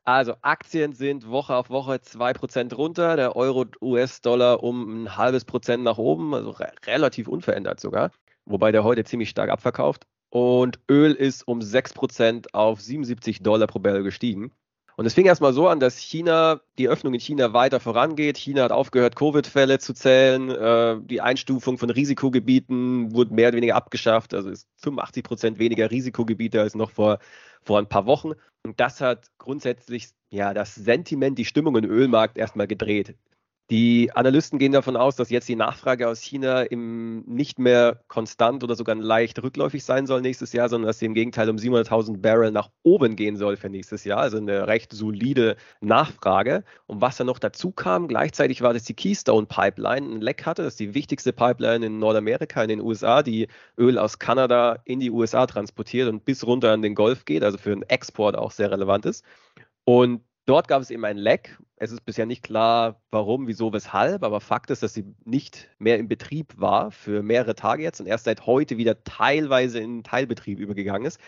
Also 0.04 0.36
Aktien 0.42 0.94
sind 0.94 1.30
Woche 1.30 1.56
auf 1.56 1.70
Woche 1.70 2.00
2% 2.02 2.74
runter, 2.74 3.16
der 3.16 3.36
Euro-US-Dollar 3.36 4.64
um 4.64 5.04
ein 5.04 5.16
halbes 5.18 5.46
Prozent 5.46 5.84
nach 5.84 5.98
oben, 6.00 6.34
also 6.34 6.50
re 6.52 6.72
relativ 6.86 7.28
unverändert 7.28 7.80
sogar, 7.80 8.12
wobei 8.46 8.72
der 8.72 8.84
heute 8.84 9.04
ziemlich 9.04 9.30
stark 9.30 9.52
abverkauft. 9.52 10.08
Und 10.30 10.80
Öl 10.90 11.14
ist 11.14 11.48
um 11.48 11.60
6% 11.60 12.54
auf 12.54 12.82
77 12.82 13.44
Dollar 13.44 13.68
pro 13.68 13.80
Barrel 13.80 14.04
gestiegen. 14.04 14.52
Und 14.98 15.06
es 15.06 15.14
fing 15.14 15.26
erstmal 15.26 15.54
so 15.54 15.68
an, 15.68 15.80
dass 15.80 15.98
China, 15.98 16.62
die 16.78 16.88
Öffnung 16.88 17.14
in 17.14 17.20
China 17.20 17.54
weiter 17.54 17.80
vorangeht. 17.80 18.38
China 18.38 18.64
hat 18.64 18.72
aufgehört, 18.72 19.16
Covid-Fälle 19.16 19.80
zu 19.80 19.94
zählen. 19.94 20.50
Äh, 20.50 20.98
die 21.04 21.22
Einstufung 21.22 21.78
von 21.78 21.90
Risikogebieten 21.90 23.14
wurde 23.14 23.34
mehr 23.34 23.50
oder 23.50 23.58
weniger 23.58 23.76
abgeschafft. 23.76 24.34
Also 24.34 24.50
ist 24.50 24.68
85 24.78 25.24
Prozent 25.24 25.60
weniger 25.60 25.90
Risikogebiete 25.90 26.62
als 26.62 26.76
noch 26.76 26.92
vor, 26.92 27.20
vor 27.64 27.80
ein 27.80 27.88
paar 27.88 28.06
Wochen. 28.06 28.32
Und 28.64 28.80
das 28.80 29.02
hat 29.02 29.32
grundsätzlich 29.38 30.10
ja 30.30 30.54
das 30.54 30.76
Sentiment, 30.76 31.38
die 31.38 31.46
Stimmung 31.46 31.76
im 31.78 31.90
Ölmarkt 31.90 32.38
erstmal 32.38 32.68
gedreht. 32.68 33.16
Die 33.72 34.12
Analysten 34.14 34.60
gehen 34.60 34.74
davon 34.74 34.98
aus, 34.98 35.16
dass 35.16 35.30
jetzt 35.30 35.48
die 35.48 35.56
Nachfrage 35.56 36.10
aus 36.10 36.20
China 36.20 36.64
im 36.64 37.22
nicht 37.22 37.58
mehr 37.58 38.02
konstant 38.10 38.66
oder 38.66 38.76
sogar 38.76 38.96
leicht 38.96 39.42
rückläufig 39.42 39.86
sein 39.86 40.08
soll 40.08 40.20
nächstes 40.20 40.52
Jahr, 40.52 40.68
sondern 40.68 40.88
dass 40.88 41.00
sie 41.00 41.06
im 41.06 41.14
Gegenteil 41.14 41.50
um 41.50 41.56
700.000 41.56 42.18
Barrel 42.18 42.52
nach 42.52 42.70
oben 42.84 43.16
gehen 43.16 43.38
soll 43.38 43.56
für 43.56 43.70
nächstes 43.70 44.04
Jahr. 44.04 44.20
Also 44.20 44.36
eine 44.36 44.68
recht 44.68 44.92
solide 44.92 45.56
Nachfrage. 45.80 46.66
Und 46.86 47.00
was 47.00 47.16
dann 47.16 47.28
noch 47.28 47.40
dazu 47.40 47.72
kam, 47.72 48.10
gleichzeitig 48.10 48.62
war, 48.62 48.74
dass 48.74 48.84
die 48.84 48.94
Keystone 48.94 49.48
Pipeline 49.48 50.06
ein 50.06 50.20
Leck 50.20 50.46
hatte. 50.46 50.64
Das 50.64 50.74
ist 50.74 50.82
die 50.82 50.94
wichtigste 50.94 51.32
Pipeline 51.32 51.86
in 51.86 51.98
Nordamerika, 51.98 52.62
in 52.64 52.68
den 52.68 52.82
USA, 52.82 53.24
die 53.24 53.48
Öl 53.78 53.98
aus 53.98 54.20
Kanada 54.20 54.80
in 54.84 55.00
die 55.00 55.12
USA 55.12 55.46
transportiert 55.46 56.10
und 56.10 56.26
bis 56.26 56.46
runter 56.46 56.74
an 56.74 56.82
den 56.82 56.94
Golf 56.94 57.24
geht, 57.24 57.42
also 57.42 57.58
für 57.58 57.70
den 57.70 57.84
Export 57.84 58.36
auch 58.36 58.52
sehr 58.52 58.70
relevant 58.70 59.06
ist. 59.06 59.24
Und 59.86 60.26
Dort 60.46 60.68
gab 60.68 60.82
es 60.82 60.90
eben 60.90 61.06
ein 61.06 61.18
Leck. 61.18 61.58
Es 61.84 61.92
ist 61.92 62.06
bisher 62.06 62.28
nicht 62.28 62.44
klar, 62.44 63.02
warum, 63.10 63.48
wieso, 63.48 63.74
weshalb, 63.74 64.24
aber 64.24 64.40
Fakt 64.40 64.70
ist, 64.70 64.84
dass 64.84 64.94
sie 64.94 65.16
nicht 65.26 65.68
mehr 65.80 65.98
im 65.98 66.08
Betrieb 66.08 66.54
war 66.56 66.92
für 66.92 67.24
mehrere 67.24 67.56
Tage 67.56 67.82
jetzt 67.82 68.00
und 68.00 68.06
erst 68.06 68.26
seit 68.26 68.46
heute 68.46 68.78
wieder 68.78 69.04
teilweise 69.04 69.80
in 69.80 70.04
Teilbetrieb 70.04 70.60
übergegangen 70.60 71.08
ist. 71.08 71.20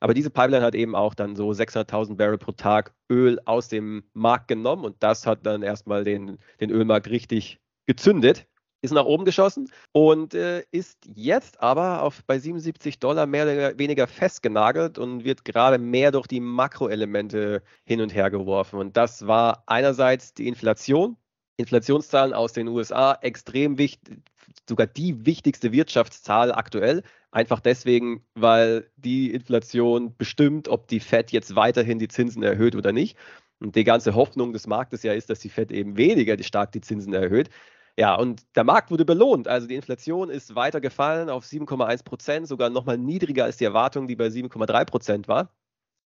Aber 0.00 0.14
diese 0.14 0.30
Pipeline 0.30 0.64
hat 0.64 0.74
eben 0.74 0.94
auch 0.94 1.12
dann 1.12 1.36
so 1.36 1.50
600.000 1.50 2.16
Barrel 2.16 2.38
pro 2.38 2.52
Tag 2.52 2.94
Öl 3.10 3.38
aus 3.44 3.68
dem 3.68 4.02
Markt 4.14 4.48
genommen 4.48 4.86
und 4.86 4.96
das 5.02 5.26
hat 5.26 5.44
dann 5.44 5.62
erstmal 5.62 6.04
den, 6.04 6.38
den 6.58 6.70
Ölmarkt 6.70 7.10
richtig 7.10 7.60
gezündet 7.84 8.46
ist 8.80 8.92
nach 8.92 9.04
oben 9.04 9.24
geschossen 9.24 9.70
und 9.92 10.34
äh, 10.34 10.62
ist 10.70 10.98
jetzt 11.06 11.60
aber 11.60 12.02
auf, 12.02 12.22
bei 12.26 12.38
77 12.38 13.00
Dollar 13.00 13.26
mehr 13.26 13.44
oder 13.44 13.78
weniger 13.78 14.06
festgenagelt 14.06 14.98
und 14.98 15.24
wird 15.24 15.44
gerade 15.44 15.78
mehr 15.78 16.12
durch 16.12 16.26
die 16.26 16.40
Makroelemente 16.40 17.62
hin 17.84 18.00
und 18.00 18.14
her 18.14 18.30
geworfen. 18.30 18.78
Und 18.78 18.96
das 18.96 19.26
war 19.26 19.64
einerseits 19.66 20.34
die 20.34 20.46
Inflation, 20.46 21.16
Inflationszahlen 21.56 22.32
aus 22.32 22.52
den 22.52 22.68
USA 22.68 23.18
extrem 23.20 23.78
wichtig, 23.78 24.20
sogar 24.68 24.86
die 24.86 25.26
wichtigste 25.26 25.72
Wirtschaftszahl 25.72 26.52
aktuell. 26.52 27.02
Einfach 27.32 27.60
deswegen, 27.60 28.24
weil 28.34 28.90
die 28.96 29.32
Inflation 29.34 30.16
bestimmt, 30.16 30.68
ob 30.68 30.86
die 30.86 31.00
Fed 31.00 31.32
jetzt 31.32 31.56
weiterhin 31.56 31.98
die 31.98 32.08
Zinsen 32.08 32.42
erhöht 32.42 32.76
oder 32.76 32.92
nicht. 32.92 33.18
Und 33.60 33.74
die 33.74 33.84
ganze 33.84 34.14
Hoffnung 34.14 34.52
des 34.52 34.68
Marktes 34.68 35.02
ja 35.02 35.12
ist, 35.12 35.30
dass 35.30 35.40
die 35.40 35.48
Fed 35.48 35.72
eben 35.72 35.96
weniger 35.96 36.40
stark 36.42 36.70
die 36.72 36.80
Zinsen 36.80 37.12
erhöht. 37.12 37.50
Ja, 37.98 38.14
und 38.14 38.44
der 38.54 38.62
Markt 38.62 38.92
wurde 38.92 39.04
belohnt. 39.04 39.48
Also 39.48 39.66
die 39.66 39.74
Inflation 39.74 40.30
ist 40.30 40.54
weiter 40.54 40.80
gefallen 40.80 41.28
auf 41.28 41.44
7,1 41.44 42.04
Prozent, 42.04 42.46
sogar 42.46 42.70
nochmal 42.70 42.96
niedriger 42.96 43.42
als 43.44 43.56
die 43.56 43.64
Erwartung, 43.64 44.06
die 44.06 44.14
bei 44.14 44.28
7,3 44.28 44.84
Prozent 44.84 45.26
war. 45.26 45.52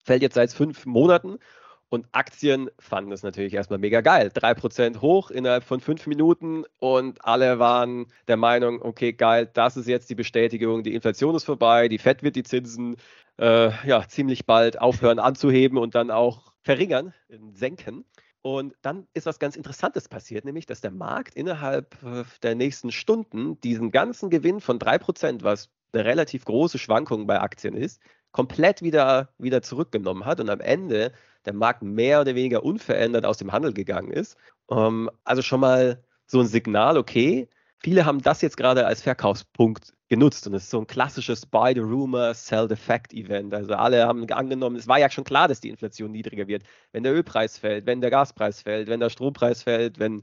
Fällt 0.05 0.23
jetzt 0.23 0.35
seit 0.35 0.52
fünf 0.52 0.85
Monaten. 0.85 1.38
Und 1.88 2.09
Aktien 2.11 2.71
fanden 2.81 3.12
es 3.12 3.23
natürlich 3.23 3.55
erstmal 3.55 3.78
mega 3.78 4.00
geil. 4.00 4.33
3% 4.35 5.00
hoch 5.00 5.31
innerhalb 5.31 5.62
von 5.62 5.78
fünf 5.81 6.09
Minuten 6.09 6.64
und 6.81 7.25
alle 7.25 7.61
waren 7.61 8.07
der 8.26 8.37
Meinung, 8.37 8.83
okay, 8.83 9.12
geil, 9.12 9.49
das 9.55 9.76
ist 9.76 9.87
jetzt 9.87 10.11
die 10.11 10.16
Bestätigung, 10.16 10.83
die 10.83 10.95
Inflation 10.95 11.37
ist 11.37 11.45
vorbei, 11.45 11.87
die 11.87 11.99
FED 11.99 12.25
wird 12.25 12.35
die 12.35 12.43
Zinsen 12.43 12.97
äh, 13.38 13.71
ja, 13.87 14.09
ziemlich 14.09 14.47
bald 14.47 14.81
aufhören 14.81 15.21
anzuheben 15.21 15.78
und 15.78 15.95
dann 15.95 16.11
auch 16.11 16.52
verringern, 16.62 17.14
senken. 17.52 18.05
Und 18.46 18.76
dann 18.80 19.08
ist 19.12 19.26
was 19.26 19.40
ganz 19.40 19.56
Interessantes 19.56 20.08
passiert, 20.08 20.44
nämlich 20.44 20.66
dass 20.66 20.80
der 20.80 20.92
Markt 20.92 21.34
innerhalb 21.34 22.00
äh, 22.04 22.22
der 22.44 22.54
nächsten 22.54 22.92
Stunden 22.92 23.60
diesen 23.62 23.90
ganzen 23.90 24.30
Gewinn 24.30 24.60
von 24.60 24.78
3%, 24.78 25.42
was 25.42 25.68
eine 25.92 26.04
relativ 26.04 26.44
große 26.44 26.78
Schwankung 26.78 27.26
bei 27.26 27.40
Aktien 27.40 27.74
ist, 27.74 28.00
komplett 28.30 28.82
wieder, 28.82 29.30
wieder 29.38 29.62
zurückgenommen 29.62 30.26
hat 30.26 30.38
und 30.38 30.48
am 30.48 30.60
Ende 30.60 31.10
der 31.44 31.54
Markt 31.54 31.82
mehr 31.82 32.20
oder 32.20 32.36
weniger 32.36 32.62
unverändert 32.62 33.26
aus 33.26 33.38
dem 33.38 33.50
Handel 33.50 33.72
gegangen 33.72 34.12
ist. 34.12 34.36
Ähm, 34.70 35.10
also 35.24 35.42
schon 35.42 35.58
mal 35.58 36.04
so 36.28 36.38
ein 36.38 36.46
Signal, 36.46 36.98
okay, 36.98 37.48
viele 37.83 38.04
haben 38.04 38.23
das 38.23 38.42
jetzt 38.42 38.56
gerade 38.56 38.87
als 38.87 39.02
Verkaufspunkt 39.02 39.92
genutzt 40.09 40.47
und 40.47 40.54
es 40.54 40.64
ist 40.64 40.71
so 40.71 40.80
ein 40.80 40.87
klassisches 40.87 41.47
Buy 41.47 41.75
the 41.75 41.80
Rumor, 41.80 42.35
Sell 42.35 42.68
the 42.68 42.76
Fact 42.76 43.12
Event. 43.12 43.52
Also 43.54 43.75
alle 43.75 44.06
haben 44.06 44.28
angenommen, 44.30 44.76
es 44.76 44.87
war 44.87 44.99
ja 44.99 45.11
schon 45.11 45.25
klar, 45.25 45.49
dass 45.49 45.61
die 45.61 45.68
Inflation 45.68 46.12
niedriger 46.12 46.47
wird. 46.47 46.62
Wenn 46.92 47.02
der 47.02 47.12
Ölpreis 47.14 47.59
fällt, 47.59 47.87
wenn 47.87 48.00
der 48.00 48.11
Gaspreis 48.11 48.62
fällt, 48.62 48.88
wenn 48.88 49.00
der 49.00 49.11
Strompreis 49.11 49.62
fällt, 49.62 49.99
wenn 49.99 50.23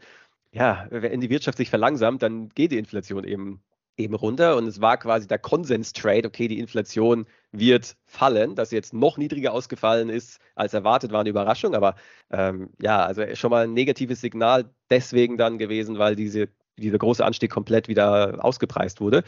ja, 0.51 0.88
wenn 0.91 1.19
die 1.19 1.29
Wirtschaft 1.31 1.57
sich 1.57 1.69
verlangsamt, 1.69 2.22
dann 2.22 2.50
geht 2.50 2.72
die 2.72 2.77
Inflation 2.77 3.24
eben 3.24 3.63
eben 3.98 4.15
runter 4.15 4.55
und 4.57 4.67
es 4.67 4.81
war 4.81 4.98
quasi 4.98 5.27
der 5.27 5.39
Konsens-Trade, 5.39 6.27
okay, 6.27 6.48
die 6.48 6.60
Inflation 6.60 7.27
wird 7.51 7.95
fallen, 8.05 8.55
dass 8.55 8.69
sie 8.72 8.75
jetzt 8.75 8.93
noch 8.93 9.17
niedriger 9.17 9.53
ausgefallen 9.53 10.10
ist 10.10 10.39
als 10.55 10.74
erwartet, 10.74 11.12
war 11.12 11.19
eine 11.22 11.29
Überraschung, 11.29 11.75
aber 11.75 11.95
ähm, 12.31 12.72
ja, 12.81 13.05
also 13.05 13.24
schon 13.36 13.51
mal 13.51 13.65
ein 13.65 13.74
negatives 13.74 14.22
Signal 14.22 14.74
deswegen 14.89 15.38
dann 15.38 15.60
gewesen, 15.60 16.00
weil 16.00 16.15
diese, 16.15 16.50
dieser 16.77 16.97
große 16.97 17.23
Anstieg 17.23 17.51
komplett 17.51 17.87
wieder 17.87 18.43
ausgepreist 18.43 19.01
wurde 19.01 19.23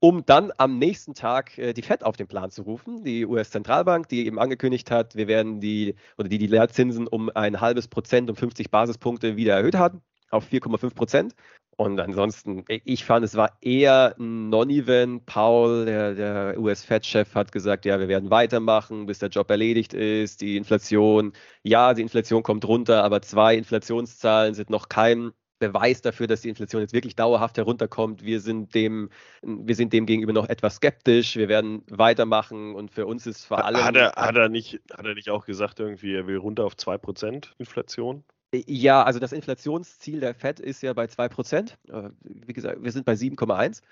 um 0.00 0.24
dann 0.24 0.50
am 0.56 0.78
nächsten 0.78 1.14
Tag 1.14 1.56
äh, 1.58 1.74
die 1.74 1.82
FED 1.82 2.04
auf 2.04 2.16
den 2.16 2.26
Plan 2.26 2.50
zu 2.50 2.62
rufen, 2.62 3.04
die 3.04 3.26
US-Zentralbank, 3.26 4.08
die 4.08 4.26
eben 4.26 4.38
angekündigt 4.38 4.90
hat, 4.90 5.14
wir 5.14 5.28
werden 5.28 5.60
die 5.60 5.94
oder 6.16 6.28
die 6.28 6.38
die 6.38 6.46
Lehrzinsen 6.46 7.06
um 7.06 7.30
ein 7.34 7.60
halbes 7.60 7.86
Prozent, 7.86 8.30
um 8.30 8.36
50 8.36 8.70
Basispunkte 8.70 9.36
wieder 9.36 9.56
erhöht 9.56 9.74
haben 9.74 10.02
auf 10.30 10.48
4,5 10.50 10.94
Prozent. 10.94 11.34
Und 11.76 11.98
ansonsten, 11.98 12.64
ich 12.68 13.04
fand, 13.04 13.24
es 13.24 13.36
war 13.36 13.56
eher 13.62 14.14
ein 14.18 14.50
Non-Event. 14.50 15.24
Paul, 15.24 15.86
der, 15.86 16.14
der 16.14 16.60
US-Fed-Chef, 16.60 17.34
hat 17.34 17.52
gesagt, 17.52 17.86
ja, 17.86 17.98
wir 17.98 18.06
werden 18.08 18.30
weitermachen, 18.30 19.06
bis 19.06 19.18
der 19.18 19.30
Job 19.30 19.50
erledigt 19.50 19.94
ist. 19.94 20.42
Die 20.42 20.56
Inflation, 20.58 21.32
ja, 21.62 21.94
die 21.94 22.02
Inflation 22.02 22.42
kommt 22.42 22.66
runter, 22.66 23.02
aber 23.02 23.22
zwei 23.22 23.56
Inflationszahlen 23.56 24.54
sind 24.54 24.68
noch 24.68 24.90
kein 24.90 25.32
Beweis 25.60 26.02
dafür, 26.02 26.26
dass 26.26 26.40
die 26.40 26.48
Inflation 26.48 26.82
jetzt 26.82 26.92
wirklich 26.92 27.14
dauerhaft 27.14 27.56
herunterkommt. 27.56 28.24
Wir 28.24 28.40
sind 28.40 28.74
dem, 28.74 29.10
wir 29.42 29.76
sind 29.76 29.92
dem 29.92 30.06
gegenüber 30.06 30.32
noch 30.32 30.48
etwas 30.48 30.76
skeptisch. 30.76 31.36
Wir 31.36 31.48
werden 31.48 31.84
weitermachen 31.88 32.74
und 32.74 32.90
für 32.90 33.06
uns 33.06 33.26
ist 33.26 33.44
vor 33.44 33.64
allem. 33.64 33.84
Hat 33.84 33.94
er, 33.94 34.12
hat 34.16 34.36
er, 34.36 34.48
nicht, 34.48 34.80
hat 34.92 35.06
er 35.06 35.14
nicht 35.14 35.30
auch 35.30 35.44
gesagt, 35.44 35.78
irgendwie, 35.78 36.14
er 36.14 36.26
will 36.26 36.38
runter 36.38 36.64
auf 36.64 36.74
2% 36.74 37.50
Inflation? 37.58 38.24
Ja, 38.52 39.04
also 39.04 39.20
das 39.20 39.32
Inflationsziel 39.32 40.18
der 40.18 40.34
FED 40.34 40.58
ist 40.58 40.82
ja 40.82 40.92
bei 40.92 41.04
2%. 41.04 41.74
Äh, 41.88 42.10
wie 42.24 42.52
gesagt, 42.52 42.82
wir 42.82 42.90
sind 42.90 43.04
bei 43.04 43.12
7,1. 43.12 43.82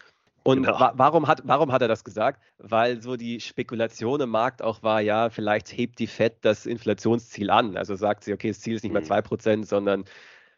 Und 0.42 0.62
genau. 0.62 0.80
wa 0.80 0.92
warum, 0.96 1.28
hat, 1.28 1.42
warum 1.44 1.70
hat 1.70 1.82
er 1.82 1.88
das 1.88 2.02
gesagt? 2.04 2.42
Weil 2.56 3.02
so 3.02 3.16
die 3.16 3.40
Spekulation 3.40 4.20
im 4.20 4.30
Markt 4.30 4.62
auch 4.62 4.82
war, 4.82 5.00
ja, 5.00 5.28
vielleicht 5.28 5.76
hebt 5.76 5.98
die 5.98 6.06
FED 6.06 6.38
das 6.40 6.64
Inflationsziel 6.64 7.50
an. 7.50 7.76
Also 7.76 7.94
sagt 7.94 8.24
sie, 8.24 8.32
okay, 8.32 8.48
das 8.48 8.60
Ziel 8.60 8.74
ist 8.74 8.82
nicht 8.82 8.92
mehr 8.92 9.02
2%, 9.02 9.56
mhm. 9.56 9.64
sondern 9.64 10.04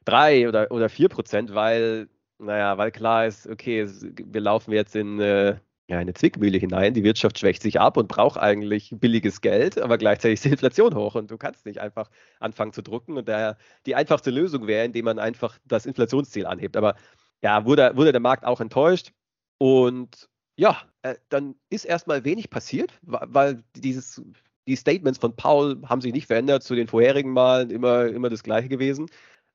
3 0.04 0.49
oder, 0.49 0.71
oder 0.71 0.87
4%, 0.87 1.54
weil, 1.54 2.09
naja, 2.38 2.78
weil 2.78 2.90
klar 2.90 3.26
ist, 3.26 3.47
okay, 3.47 3.87
wir 3.88 4.40
laufen 4.40 4.73
jetzt 4.73 4.97
in 4.97 5.21
äh, 5.21 5.57
eine 5.97 6.14
Zwickmühle 6.14 6.59
hinein. 6.59 6.95
Die 6.95 7.04
Wirtschaft 7.04 7.38
schwächt 7.38 7.62
sich 7.62 7.80
ab 7.80 7.97
und 7.97 8.09
braucht 8.09 8.38
eigentlich 8.38 8.95
billiges 8.97 9.40
Geld, 9.40 9.78
aber 9.78 9.99
gleichzeitig 9.99 10.35
ist 10.35 10.45
die 10.45 10.50
Inflation 10.50 10.95
hoch 10.95 11.14
und 11.14 11.30
du 11.30 11.38
kannst 11.38 11.66
nicht 11.66 11.80
einfach 11.80 12.11
anfangen 12.38 12.73
zu 12.73 12.83
drucken. 12.83 13.16
Und 13.16 13.28
daher 13.28 13.57
die 13.87 13.95
einfachste 13.95 14.30
Lösung 14.30 14.66
wäre, 14.66 14.85
indem 14.85 15.04
man 15.07 15.19
einfach 15.19 15.59
das 15.64 15.87
Inflationsziel 15.87 16.47
anhebt. 16.47 16.76
Aber 16.76 16.95
ja, 17.42 17.64
wurde, 17.64 17.92
wurde 17.97 18.12
der 18.12 18.21
Markt 18.21 18.45
auch 18.45 18.61
enttäuscht. 18.61 19.12
Und 19.59 20.28
ja, 20.57 20.76
äh, 21.02 21.16
dann 21.28 21.54
ist 21.71 21.85
erstmal 21.85 22.25
wenig 22.25 22.50
passiert, 22.50 22.92
weil 23.02 23.62
dieses, 23.75 24.23
die 24.66 24.76
Statements 24.76 25.19
von 25.19 25.35
Paul 25.35 25.80
haben 25.87 26.00
sich 26.00 26.12
nicht 26.12 26.26
verändert 26.26 26.62
zu 26.62 26.75
den 26.75 26.87
vorherigen 26.87 27.33
Malen, 27.33 27.71
immer, 27.71 28.07
immer 28.07 28.28
das 28.28 28.42
gleiche 28.42 28.69
gewesen. 28.69 29.07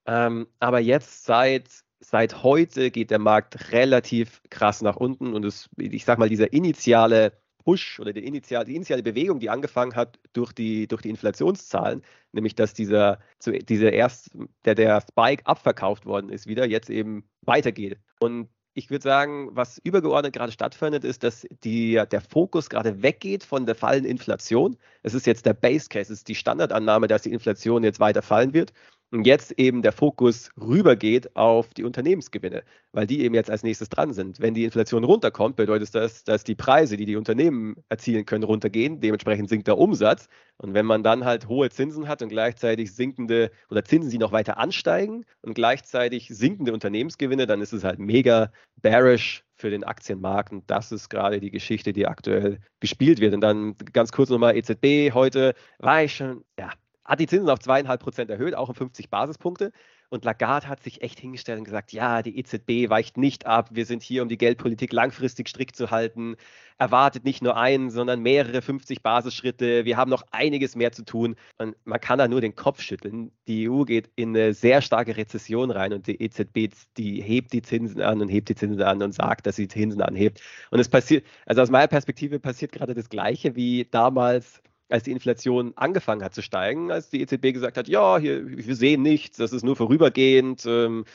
Ähm, 0.07 0.47
aber 0.59 0.79
jetzt 0.79 1.25
seit 1.25 1.85
seit 2.00 2.43
heute 2.43 2.91
geht 2.91 3.12
der 3.12 3.19
Markt 3.19 3.71
relativ 3.71 4.41
krass 4.50 4.81
nach 4.81 4.95
unten 4.95 5.33
und 5.33 5.43
es, 5.45 5.69
ich 5.77 6.05
sag 6.05 6.19
mal, 6.19 6.29
dieser 6.29 6.53
initiale 6.53 7.33
Push 7.63 8.00
oder 8.00 8.13
die, 8.13 8.25
initial, 8.25 8.63
die 8.63 8.75
initiale 8.75 9.01
Bewegung, 9.01 9.39
die 9.39 9.50
angefangen 9.50 9.95
hat 9.95 10.19
durch 10.33 10.53
die, 10.53 10.88
durch 10.88 11.01
die 11.01 11.09
Inflationszahlen, 11.09 12.03
nämlich 12.31 12.53
dass 12.53 12.74
dieser, 12.74 13.19
dieser 13.43 13.91
erst, 13.91 14.31
der, 14.65 14.75
der 14.75 15.01
Spike 15.01 15.45
abverkauft 15.47 16.05
worden 16.05 16.29
ist, 16.29 16.45
wieder 16.45 16.67
jetzt 16.67 16.91
eben 16.91 17.27
weitergeht. 17.41 17.97
Und 18.19 18.50
ich 18.77 18.89
würde 18.89 19.03
sagen, 19.03 19.50
was 19.53 19.79
übergeordnet 19.79 20.33
gerade 20.33 20.51
stattfindet, 20.51 21.05
ist, 21.05 21.24
dass 21.24 21.47
die, 21.63 21.93
der 22.12 22.21
Fokus 22.21 22.69
gerade 22.69 23.01
weggeht 23.01 23.43
von 23.43 23.65
der 23.65 23.74
fallenden 23.74 24.12
Inflation. 24.12 24.77
Es 25.01 25.13
ist 25.13 25.25
jetzt 25.25 25.45
der 25.45 25.53
Base 25.53 25.88
Case, 25.88 26.12
es 26.12 26.19
ist 26.19 26.27
die 26.27 26.35
Standardannahme, 26.35 27.07
dass 27.07 27.24
die 27.24 27.31
Inflation 27.31 27.83
jetzt 27.83 28.01
weiter 28.01 28.21
fallen 28.21 28.53
wird 28.53 28.74
und 29.15 29.25
jetzt 29.25 29.53
eben 29.57 29.81
der 29.81 29.93
Fokus 29.93 30.50
rübergeht 30.60 31.38
auf 31.38 31.74
die 31.74 31.86
Unternehmensgewinne, 31.86 32.63
weil 32.91 33.07
die 33.07 33.22
eben 33.22 33.34
jetzt 33.34 33.50
als 33.50 33.63
nächstes 33.63 33.88
dran 33.88 34.12
sind. 34.12 34.41
Wenn 34.41 34.53
die 34.53 34.65
Inflation 34.65 35.05
runterkommt, 35.05 35.55
bedeutet 35.55 35.95
das, 35.95 36.25
dass 36.25 36.43
die 36.43 36.55
Preise, 36.55 36.98
die 36.98 37.05
die 37.05 37.15
Unternehmen 37.15 37.77
erzielen 37.88 38.25
können, 38.25 38.43
runtergehen. 38.43 39.00
Dementsprechend 39.00 39.48
sinkt 39.48 39.67
der 39.67 39.77
Umsatz. 39.77 40.27
Und 40.57 40.74
wenn 40.74 40.86
man 40.86 41.01
dann 41.01 41.24
halt 41.24 41.48
hohe 41.48 41.69
Zinsen 41.69 42.10
hat 42.10 42.22
und 42.22 42.27
gleichzeitig 42.27 42.93
sinkende 42.93 43.51
oder 43.69 43.86
Zinsen, 43.86 44.12
die 44.12 44.17
noch 44.17 44.34
weiter 44.34 44.57
ansteigen 44.57 45.25
und 45.41 45.53
gleichzeitig 45.53 46.27
sinkende 46.27 46.74
Unternehmensgewinne, 46.74 47.48
dann 47.48 47.62
ist 47.62 47.72
es 47.72 47.86
halt 47.86 48.00
mega 48.00 48.51
bearish 48.81 49.45
für 49.55 49.69
den 49.69 49.86
Aktienmarkt. 49.86 50.51
Und 50.51 50.69
das 50.69 50.91
ist 50.91 51.07
gerade 51.07 51.39
die 51.39 51.51
Geschichte, 51.51 51.93
die 51.93 52.05
aktuell 52.05 52.60
gespielt 52.81 53.22
wird. 53.22 53.34
Und 53.34 53.39
dann 53.39 53.77
ganz 53.93 54.12
kurz 54.12 54.29
nochmal 54.29 54.57
EZB 54.57 55.13
heute 55.13 55.53
war 55.79 56.03
ich 56.03 56.17
schon, 56.17 56.43
ja, 56.60 56.72
hat 57.05 57.19
die 57.19 57.27
Zinsen 57.27 57.50
auf 57.50 57.59
zweieinhalb 57.59 58.01
Prozent 58.01 58.29
erhöht, 58.29 58.55
auch 58.55 58.69
um 58.69 58.75
50 58.75 59.09
Basispunkte. 59.09 59.71
Und 60.09 60.24
Lagarde 60.24 60.67
hat 60.67 60.83
sich 60.83 61.01
echt 61.01 61.19
hingestellt 61.19 61.57
und 61.57 61.65
gesagt, 61.65 61.91
ja, 61.91 62.21
die 62.21 62.38
EZB 62.38 62.89
weicht 62.89 63.17
nicht 63.17 63.45
ab. 63.45 63.69
Wir 63.71 63.85
sind 63.85 64.03
hier, 64.03 64.21
um 64.21 64.29
die 64.29 64.38
Geldpolitik 64.38 64.93
langfristig 64.93 65.50
strikt 65.50 65.75
zu 65.75 65.91
halten. 65.91 66.35
Erwartet 66.77 67.25
nicht 67.25 67.41
nur 67.41 67.57
einen, 67.57 67.89
sondern 67.89 68.21
mehrere 68.21 68.62
50 68.62 69.01
Basisschritte. 69.01 69.85
Wir 69.85 69.97
haben 69.97 70.09
noch 70.12 70.24
einiges 70.31 70.75
mehr 70.75 70.91
zu 70.91 71.03
tun. 71.03 71.35
Und 71.57 71.75
man 71.85 72.00
kann 72.00 72.19
da 72.19 72.27
nur 72.27 72.41
den 72.41 72.55
Kopf 72.55 72.81
schütteln. 72.81 73.31
Die 73.47 73.69
EU 73.69 73.83
geht 73.83 74.09
in 74.15 74.29
eine 74.29 74.53
sehr 74.53 74.81
starke 74.81 75.17
Rezession 75.17 75.71
rein 75.71 75.93
und 75.93 76.07
die 76.07 76.21
EZB, 76.21 76.69
die 76.97 77.21
hebt 77.21 77.53
die 77.53 77.62
Zinsen 77.62 78.01
an 78.01 78.21
und 78.21 78.29
hebt 78.29 78.50
die 78.50 78.55
Zinsen 78.55 78.83
an 78.83 79.01
und 79.01 79.13
sagt, 79.13 79.47
dass 79.47 79.55
sie 79.55 79.67
Zinsen 79.67 80.01
anhebt. 80.01 80.41
Und 80.69 80.79
es 80.79 80.89
passiert, 80.89 81.25
also 81.45 81.62
aus 81.62 81.71
meiner 81.71 81.88
Perspektive 81.88 82.39
passiert 82.39 82.71
gerade 82.71 82.93
das 82.93 83.09
Gleiche 83.09 83.55
wie 83.55 83.85
damals 83.89 84.62
als 84.89 85.04
die 85.04 85.12
Inflation 85.12 85.74
angefangen 85.75 86.24
hat 86.24 86.34
zu 86.34 86.42
steigen, 86.42 86.92
als 86.92 87.10
die 87.10 87.22
EZB 87.22 87.54
gesagt 87.54 87.77
hat, 87.77 87.88
ja, 87.88 88.18
hier, 88.18 88.46
wir 88.46 88.75
sehen 88.75 89.01
nichts, 89.01 89.38
das 89.38 89.54
ist 89.54 89.63
nur 89.63 89.75
vorübergehend, 89.75 90.65
ähm, 90.65 91.06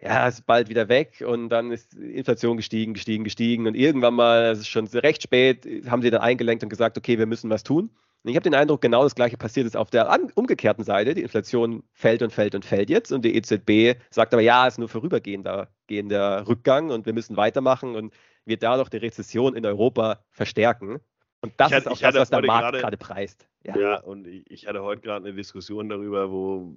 ja, 0.00 0.26
ist 0.26 0.46
bald 0.46 0.68
wieder 0.68 0.88
weg 0.88 1.22
und 1.26 1.48
dann 1.48 1.70
ist 1.70 1.92
die 1.92 2.16
Inflation 2.16 2.56
gestiegen, 2.56 2.94
gestiegen, 2.94 3.24
gestiegen 3.24 3.66
und 3.66 3.74
irgendwann 3.74 4.14
mal, 4.14 4.46
es 4.46 4.60
ist 4.60 4.68
schon 4.68 4.86
recht 4.88 5.22
spät, 5.22 5.66
haben 5.88 6.02
sie 6.02 6.10
dann 6.10 6.20
eingelenkt 6.20 6.64
und 6.64 6.70
gesagt, 6.70 6.98
okay, 6.98 7.18
wir 7.18 7.26
müssen 7.26 7.50
was 7.50 7.62
tun. 7.62 7.90
Und 8.24 8.30
ich 8.30 8.36
habe 8.36 8.44
den 8.44 8.54
Eindruck, 8.54 8.80
genau 8.80 9.02
das 9.02 9.16
Gleiche 9.16 9.36
passiert 9.36 9.66
ist 9.66 9.76
auf 9.76 9.90
der 9.90 10.16
umgekehrten 10.34 10.84
Seite. 10.84 11.14
Die 11.14 11.22
Inflation 11.22 11.82
fällt 11.92 12.22
und 12.22 12.32
fällt 12.32 12.54
und 12.54 12.64
fällt 12.64 12.88
jetzt 12.88 13.10
und 13.10 13.24
die 13.24 13.34
EZB 13.34 14.00
sagt 14.10 14.32
aber, 14.32 14.42
ja, 14.42 14.66
es 14.66 14.74
ist 14.74 14.78
nur 14.78 14.88
vorübergehender 14.88 15.68
gehender 15.88 16.46
Rückgang 16.46 16.90
und 16.90 17.04
wir 17.04 17.12
müssen 17.14 17.36
weitermachen 17.36 17.96
und 17.96 18.14
wird 18.44 18.62
dadurch 18.62 18.88
die 18.90 18.98
Rezession 18.98 19.54
in 19.54 19.66
Europa 19.66 20.24
verstärken. 20.30 21.00
Und 21.42 21.52
das 21.56 21.72
hatte, 21.72 21.76
ist 21.76 21.86
auch 21.88 21.98
das, 21.98 22.14
was 22.14 22.30
der 22.30 22.42
Markt 22.42 22.78
gerade 22.78 22.96
preist. 22.96 23.46
Ja. 23.64 23.76
ja, 23.76 24.00
und 24.00 24.26
ich 24.26 24.66
hatte 24.66 24.82
heute 24.82 25.02
gerade 25.02 25.26
eine 25.26 25.34
Diskussion 25.34 25.88
darüber, 25.88 26.30
wo, 26.30 26.72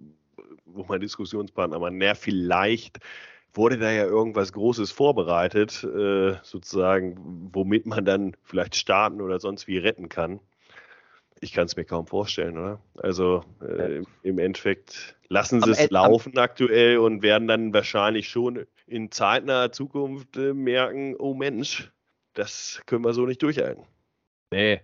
wo 0.66 0.86
mein 0.88 1.00
Diskussionspartner 1.00 1.80
meint, 1.80 1.98
naja, 1.98 2.16
vielleicht 2.16 3.00
wurde 3.54 3.78
da 3.78 3.92
ja 3.92 4.06
irgendwas 4.06 4.52
Großes 4.54 4.92
vorbereitet, 4.92 5.84
äh, 5.84 6.36
sozusagen, 6.44 7.16
womit 7.54 7.86
man 7.86 8.06
dann 8.06 8.36
vielleicht 8.44 8.76
starten 8.76 9.22
oder 9.22 9.40
sonst 9.40 9.68
wie 9.68 9.78
retten 9.78 10.10
kann. 10.10 10.40
Ich 11.42 11.54
kann 11.54 11.66
es 11.66 11.76
mir 11.76 11.86
kaum 11.86 12.08
vorstellen, 12.08 12.58
oder? 12.58 12.80
Also 12.98 13.44
äh, 13.62 14.04
im 14.24 14.40
Endeffekt 14.40 15.16
lassen 15.28 15.62
sie 15.62 15.72
es 15.72 15.90
laufen 15.90 16.38
aktuell 16.38 16.98
und 16.98 17.22
werden 17.22 17.48
dann 17.48 17.74
wahrscheinlich 17.74 18.30
schon 18.30 18.66
in 18.88 19.12
zeitnaher 19.12 19.72
Zukunft 19.72 20.38
äh, 20.38 20.54
merken, 20.54 21.16
oh 21.18 21.34
Mensch, 21.34 21.92
das 22.34 22.82
können 22.86 23.06
wir 23.06 23.14
so 23.14 23.26
nicht 23.26 23.44
durchhalten. 23.44 23.84
Nee, 24.52 24.82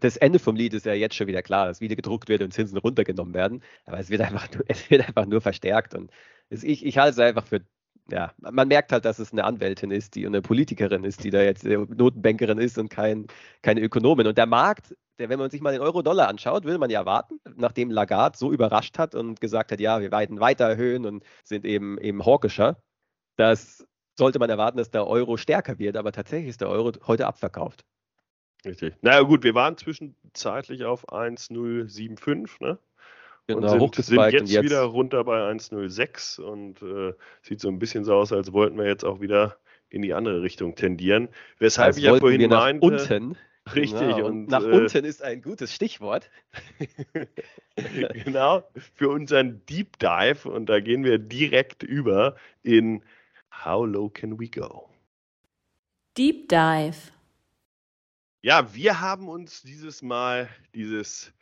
das 0.00 0.16
Ende 0.16 0.38
vom 0.38 0.56
Lied 0.56 0.74
ist 0.74 0.86
ja 0.86 0.94
jetzt 0.94 1.14
schon 1.14 1.28
wieder 1.28 1.42
klar, 1.42 1.66
dass 1.66 1.80
wieder 1.80 1.96
gedruckt 1.96 2.28
wird 2.28 2.42
und 2.42 2.52
Zinsen 2.52 2.78
runtergenommen 2.78 3.34
werden. 3.34 3.62
Aber 3.84 3.98
es 3.98 4.10
wird 4.10 4.20
einfach 4.20 4.50
nur, 4.52 4.64
es 4.68 4.90
wird 4.90 5.06
einfach 5.06 5.26
nur 5.26 5.40
verstärkt. 5.40 5.94
Und 5.94 6.10
es, 6.50 6.64
ich, 6.64 6.84
ich 6.84 6.98
halte 6.98 7.12
es 7.12 7.18
einfach 7.18 7.46
für, 7.46 7.60
ja, 8.10 8.32
man 8.38 8.68
merkt 8.68 8.90
halt, 8.90 9.04
dass 9.04 9.18
es 9.18 9.32
eine 9.32 9.44
Anwältin 9.44 9.90
ist, 9.90 10.16
die 10.16 10.26
eine 10.26 10.42
Politikerin 10.42 11.04
ist, 11.04 11.22
die 11.22 11.30
da 11.30 11.42
jetzt 11.42 11.64
Notenbankerin 11.64 12.58
ist 12.58 12.78
und 12.78 12.88
kein, 12.90 13.26
keine 13.62 13.80
Ökonomin. 13.80 14.26
Und 14.26 14.38
der 14.38 14.46
Markt, 14.46 14.96
der, 15.18 15.28
wenn 15.28 15.38
man 15.38 15.50
sich 15.50 15.60
mal 15.60 15.72
den 15.72 15.82
Euro-Dollar 15.82 16.28
anschaut, 16.28 16.64
will 16.64 16.78
man 16.78 16.90
ja 16.90 17.06
warten, 17.06 17.38
nachdem 17.56 17.90
Lagarde 17.90 18.36
so 18.36 18.52
überrascht 18.52 18.98
hat 18.98 19.14
und 19.14 19.40
gesagt 19.40 19.70
hat, 19.70 19.80
ja, 19.80 20.00
wir 20.00 20.10
werden 20.10 20.40
weiter 20.40 20.64
erhöhen 20.68 21.06
und 21.06 21.24
sind 21.44 21.64
eben, 21.64 21.98
eben 21.98 22.24
hawkischer, 22.24 22.82
dass 23.36 23.86
sollte 24.18 24.40
man 24.40 24.50
erwarten, 24.50 24.78
dass 24.78 24.90
der 24.90 25.06
Euro 25.06 25.36
stärker 25.36 25.78
wird, 25.78 25.96
aber 25.96 26.10
tatsächlich 26.10 26.50
ist 26.50 26.60
der 26.60 26.68
Euro 26.70 26.92
heute 27.06 27.26
abverkauft. 27.28 27.84
Richtig. 28.64 28.94
Naja, 29.02 29.22
gut, 29.22 29.44
wir 29.44 29.54
waren 29.54 29.76
zwischenzeitlich 29.76 30.84
auf 30.84 31.12
1,075, 31.12 32.60
ne? 32.60 32.78
Genau, 33.46 33.72
und 33.72 33.94
sind, 33.94 34.04
sind 34.04 34.20
jetzt, 34.30 34.50
jetzt, 34.50 34.62
wieder 34.62 34.82
runter 34.82 35.24
bei 35.24 35.40
1,06 35.50 36.38
und 36.40 36.82
äh, 36.82 37.14
sieht 37.40 37.60
so 37.60 37.68
ein 37.68 37.78
bisschen 37.78 38.04
so 38.04 38.14
aus, 38.14 38.30
als 38.30 38.52
wollten 38.52 38.76
wir 38.76 38.84
jetzt 38.84 39.04
auch 39.04 39.20
wieder 39.20 39.56
in 39.88 40.02
die 40.02 40.12
andere 40.12 40.42
Richtung 40.42 40.74
tendieren. 40.74 41.28
Weshalb 41.58 41.86
als 41.86 41.96
ich 41.96 42.04
ja 42.04 42.16
vorhin 42.16 42.40
wir 42.40 42.48
meinte. 42.48 42.86
unten. 42.86 43.36
Richtig. 43.74 44.00
Genau, 44.00 44.26
und, 44.26 44.32
und, 44.32 44.50
nach 44.50 44.62
äh, 44.62 44.70
unten 44.70 45.04
ist 45.04 45.22
ein 45.22 45.40
gutes 45.42 45.74
Stichwort. 45.74 46.30
genau, 48.24 48.64
für 48.94 49.08
unseren 49.08 49.64
Deep 49.66 49.98
Dive 49.98 50.48
und 50.50 50.66
da 50.66 50.80
gehen 50.80 51.04
wir 51.04 51.18
direkt 51.18 51.82
über 51.82 52.36
in 52.62 53.02
How 53.64 53.86
Low 53.86 54.08
Can 54.10 54.38
We 54.38 54.48
Go? 54.48 54.88
Deep 56.16 56.48
Dive. 56.48 56.96
Ja, 58.40 58.72
wir 58.72 59.00
haben 59.00 59.28
uns 59.28 59.62
dieses 59.62 60.00
Mal 60.00 60.48
dieses 60.72 61.32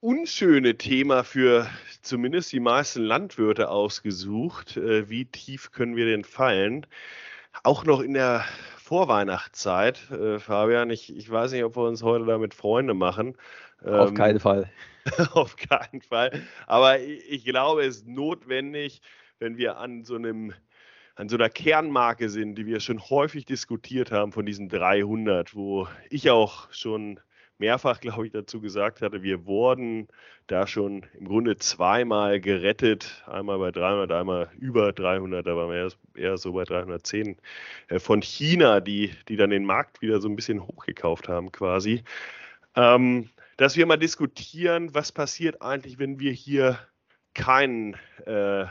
unschöne 0.00 0.78
Thema 0.78 1.22
für 1.22 1.68
zumindest 2.00 2.50
die 2.52 2.60
meisten 2.60 3.02
Landwirte 3.02 3.68
ausgesucht. 3.68 4.78
Äh, 4.78 5.10
wie 5.10 5.26
tief 5.26 5.70
können 5.70 5.96
wir 5.96 6.06
denn 6.06 6.24
fallen? 6.24 6.86
Auch 7.62 7.84
noch 7.84 8.00
in 8.00 8.14
der 8.14 8.42
Vorweihnachtszeit, 8.78 10.10
äh, 10.10 10.38
Fabian. 10.38 10.88
Ich, 10.88 11.14
ich 11.14 11.30
weiß 11.30 11.52
nicht, 11.52 11.64
ob 11.64 11.76
wir 11.76 11.82
uns 11.82 12.02
heute 12.02 12.24
damit 12.24 12.54
Freunde 12.54 12.94
machen. 12.94 13.36
Auf 13.84 14.08
ähm, 14.08 14.14
keinen 14.14 14.40
Fall. 14.40 14.70
auf 15.32 15.56
keinen 15.56 16.00
Fall. 16.00 16.42
Aber 16.66 16.98
ich, 17.00 17.30
ich 17.30 17.44
glaube, 17.44 17.84
es 17.84 17.98
ist 17.98 18.06
notwendig, 18.06 19.02
wenn 19.40 19.58
wir 19.58 19.76
an 19.76 20.04
so 20.04 20.14
einem 20.14 20.54
an 21.18 21.28
so 21.28 21.36
einer 21.36 21.50
Kernmarke 21.50 22.28
sind, 22.28 22.54
die 22.54 22.66
wir 22.66 22.78
schon 22.78 23.00
häufig 23.10 23.44
diskutiert 23.44 24.12
haben 24.12 24.30
von 24.30 24.46
diesen 24.46 24.68
300, 24.68 25.52
wo 25.56 25.88
ich 26.10 26.30
auch 26.30 26.72
schon 26.72 27.18
mehrfach, 27.58 27.98
glaube 27.98 28.26
ich, 28.26 28.32
dazu 28.32 28.60
gesagt 28.60 29.02
hatte, 29.02 29.24
wir 29.24 29.44
wurden 29.44 30.06
da 30.46 30.68
schon 30.68 31.06
im 31.18 31.26
Grunde 31.26 31.56
zweimal 31.56 32.40
gerettet, 32.40 33.24
einmal 33.26 33.58
bei 33.58 33.72
300, 33.72 34.12
einmal 34.12 34.48
über 34.60 34.92
300, 34.92 35.44
da 35.44 35.56
waren 35.56 35.70
wir 35.70 35.90
eher 36.14 36.38
so 36.38 36.52
bei 36.52 36.62
310 36.62 37.36
äh, 37.88 37.98
von 37.98 38.22
China, 38.22 38.78
die, 38.78 39.10
die 39.26 39.34
dann 39.34 39.50
den 39.50 39.64
Markt 39.64 40.00
wieder 40.00 40.20
so 40.20 40.28
ein 40.28 40.36
bisschen 40.36 40.64
hochgekauft 40.64 41.28
haben 41.28 41.50
quasi. 41.50 42.04
Ähm, 42.76 43.28
dass 43.56 43.76
wir 43.76 43.86
mal 43.86 43.96
diskutieren, 43.96 44.94
was 44.94 45.10
passiert 45.10 45.62
eigentlich, 45.62 45.98
wenn 45.98 46.20
wir 46.20 46.30
hier 46.30 46.78
keinen 47.34 47.94
äh, 48.24 48.66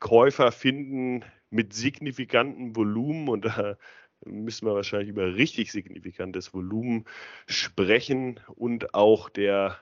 Käufer 0.00 0.50
finden, 0.50 1.24
mit 1.52 1.72
signifikantem 1.74 2.74
Volumen 2.74 3.28
und 3.28 3.44
da 3.44 3.76
müssen 4.24 4.66
wir 4.66 4.74
wahrscheinlich 4.74 5.08
über 5.08 5.34
richtig 5.36 5.72
signifikantes 5.72 6.54
Volumen 6.54 7.04
sprechen 7.46 8.40
und 8.54 8.94
auch 8.94 9.28
der 9.28 9.78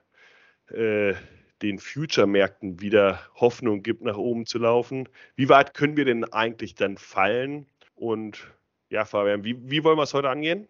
äh, 0.68 1.14
den 1.62 1.78
Future-Märkten 1.78 2.80
wieder 2.80 3.20
Hoffnung 3.34 3.82
gibt, 3.82 4.02
nach 4.02 4.16
oben 4.16 4.46
zu 4.46 4.58
laufen. 4.58 5.08
Wie 5.36 5.48
weit 5.48 5.74
können 5.74 5.96
wir 5.96 6.06
denn 6.06 6.24
eigentlich 6.24 6.74
dann 6.74 6.96
fallen? 6.96 7.66
Und 7.94 8.50
ja, 8.88 9.04
Fabian, 9.04 9.44
wie, 9.44 9.70
wie 9.70 9.84
wollen 9.84 9.98
wir 9.98 10.04
es 10.04 10.14
heute 10.14 10.30
angehen? 10.30 10.68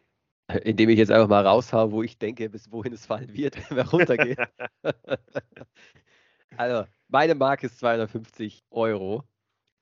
Indem 0.64 0.88
ich 0.88 0.98
jetzt 0.98 1.12
einfach 1.12 1.28
mal 1.28 1.46
raushaue, 1.46 1.92
wo 1.92 2.02
ich 2.02 2.18
denke, 2.18 2.50
bis 2.50 2.72
wohin 2.72 2.92
es 2.92 3.06
fallen 3.06 3.32
wird, 3.32 3.56
wenn 3.70 3.76
wir 3.76 3.88
runtergehen. 3.88 4.36
also, 6.56 6.88
meine 7.06 7.36
Marke 7.36 7.66
ist 7.66 7.78
250 7.78 8.64
Euro. 8.70 9.22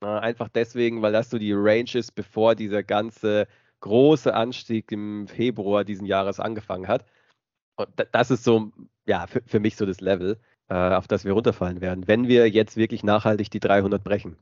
Einfach 0.00 0.48
deswegen, 0.48 1.02
weil 1.02 1.12
das 1.12 1.30
so 1.30 1.38
die 1.38 1.52
Range 1.52 1.90
ist, 1.94 2.14
bevor 2.14 2.54
dieser 2.54 2.82
ganze 2.82 3.48
große 3.80 4.32
Anstieg 4.32 4.90
im 4.92 5.26
Februar 5.26 5.84
diesen 5.84 6.06
Jahres 6.06 6.40
angefangen 6.40 6.88
hat. 6.88 7.04
Und 7.76 7.88
das 8.12 8.30
ist 8.30 8.44
so, 8.44 8.72
ja, 9.06 9.26
für, 9.26 9.42
für 9.46 9.60
mich 9.60 9.76
so 9.76 9.86
das 9.86 10.00
Level, 10.00 10.38
äh, 10.68 10.74
auf 10.74 11.08
das 11.08 11.24
wir 11.24 11.32
runterfallen 11.32 11.80
werden, 11.80 12.08
wenn 12.08 12.28
wir 12.28 12.48
jetzt 12.48 12.76
wirklich 12.76 13.02
nachhaltig 13.04 13.50
die 13.50 13.60
300 13.60 14.02
brechen. 14.02 14.36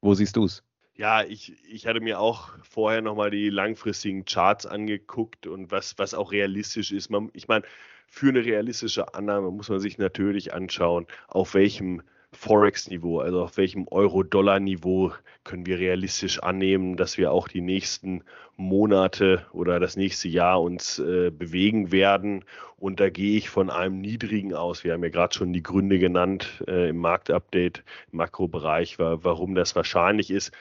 Wo 0.00 0.14
siehst 0.14 0.36
du 0.36 0.44
es? 0.44 0.62
Ja, 0.94 1.22
ich, 1.22 1.52
ich 1.70 1.86
hatte 1.86 2.00
mir 2.00 2.20
auch 2.20 2.50
vorher 2.62 3.02
nochmal 3.02 3.30
die 3.30 3.50
langfristigen 3.50 4.24
Charts 4.24 4.64
angeguckt 4.64 5.46
und 5.46 5.70
was, 5.70 5.98
was 5.98 6.14
auch 6.14 6.32
realistisch 6.32 6.90
ist. 6.92 7.10
Man, 7.10 7.30
ich 7.34 7.48
meine, 7.48 7.64
für 8.08 8.28
eine 8.28 8.44
realistische 8.44 9.14
Annahme 9.14 9.50
muss 9.50 9.68
man 9.68 9.80
sich 9.80 9.98
natürlich 9.98 10.54
anschauen, 10.54 11.06
auf 11.28 11.54
welchem 11.54 12.02
Forex-Niveau, 12.36 13.20
also 13.20 13.42
auf 13.42 13.56
welchem 13.56 13.88
Euro-Dollar-Niveau 13.88 15.12
können 15.44 15.66
wir 15.66 15.78
realistisch 15.78 16.42
annehmen, 16.42 16.96
dass 16.96 17.18
wir 17.18 17.32
auch 17.32 17.48
die 17.48 17.60
nächsten 17.60 18.22
Monate 18.56 19.46
oder 19.52 19.80
das 19.80 19.96
nächste 19.96 20.28
Jahr 20.28 20.62
uns 20.62 20.98
äh, 20.98 21.30
bewegen 21.30 21.92
werden. 21.92 22.44
Und 22.76 23.00
da 23.00 23.10
gehe 23.10 23.36
ich 23.38 23.48
von 23.48 23.70
einem 23.70 24.00
niedrigen 24.00 24.54
aus. 24.54 24.84
Wir 24.84 24.92
haben 24.92 25.02
ja 25.02 25.10
gerade 25.10 25.34
schon 25.34 25.52
die 25.52 25.62
Gründe 25.62 25.98
genannt 25.98 26.62
äh, 26.66 26.90
im 26.90 26.98
Marktupdate, 26.98 27.84
im 28.12 28.18
Makrobereich, 28.18 28.98
warum 28.98 29.54
das 29.54 29.74
wahrscheinlich 29.74 30.30
ist, 30.30 30.52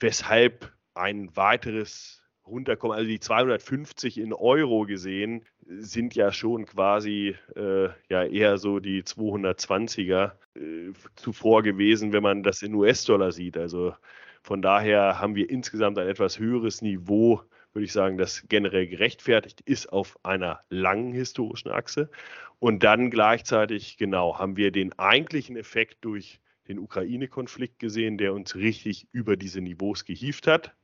weshalb 0.00 0.72
ein 0.94 1.34
weiteres 1.36 2.15
runterkommen. 2.46 2.96
Also 2.96 3.08
die 3.08 3.20
250 3.20 4.18
in 4.18 4.32
Euro 4.32 4.84
gesehen 4.84 5.44
sind 5.66 6.14
ja 6.14 6.32
schon 6.32 6.66
quasi 6.66 7.36
äh, 7.56 7.88
ja 8.08 8.24
eher 8.24 8.58
so 8.58 8.78
die 8.78 9.02
220er 9.02 10.32
äh, 10.54 10.92
zuvor 11.16 11.62
gewesen, 11.62 12.12
wenn 12.12 12.22
man 12.22 12.42
das 12.42 12.62
in 12.62 12.74
US-Dollar 12.74 13.32
sieht. 13.32 13.56
Also 13.56 13.94
von 14.42 14.62
daher 14.62 15.20
haben 15.20 15.34
wir 15.34 15.50
insgesamt 15.50 15.98
ein 15.98 16.08
etwas 16.08 16.38
höheres 16.38 16.82
Niveau, 16.82 17.42
würde 17.72 17.84
ich 17.84 17.92
sagen, 17.92 18.16
das 18.16 18.44
generell 18.48 18.86
gerechtfertigt 18.86 19.60
ist 19.62 19.92
auf 19.92 20.16
einer 20.24 20.60
langen 20.70 21.12
historischen 21.12 21.70
Achse. 21.70 22.10
Und 22.58 22.84
dann 22.84 23.10
gleichzeitig, 23.10 23.98
genau, 23.98 24.38
haben 24.38 24.56
wir 24.56 24.70
den 24.70 24.98
eigentlichen 24.98 25.56
Effekt 25.56 25.98
durch 26.04 26.40
den 26.68 26.78
Ukraine-Konflikt 26.78 27.78
gesehen, 27.78 28.18
der 28.18 28.34
uns 28.34 28.54
richtig 28.56 29.08
über 29.12 29.36
diese 29.36 29.60
Niveaus 29.60 30.04
gehievt 30.04 30.46
hat. 30.46 30.74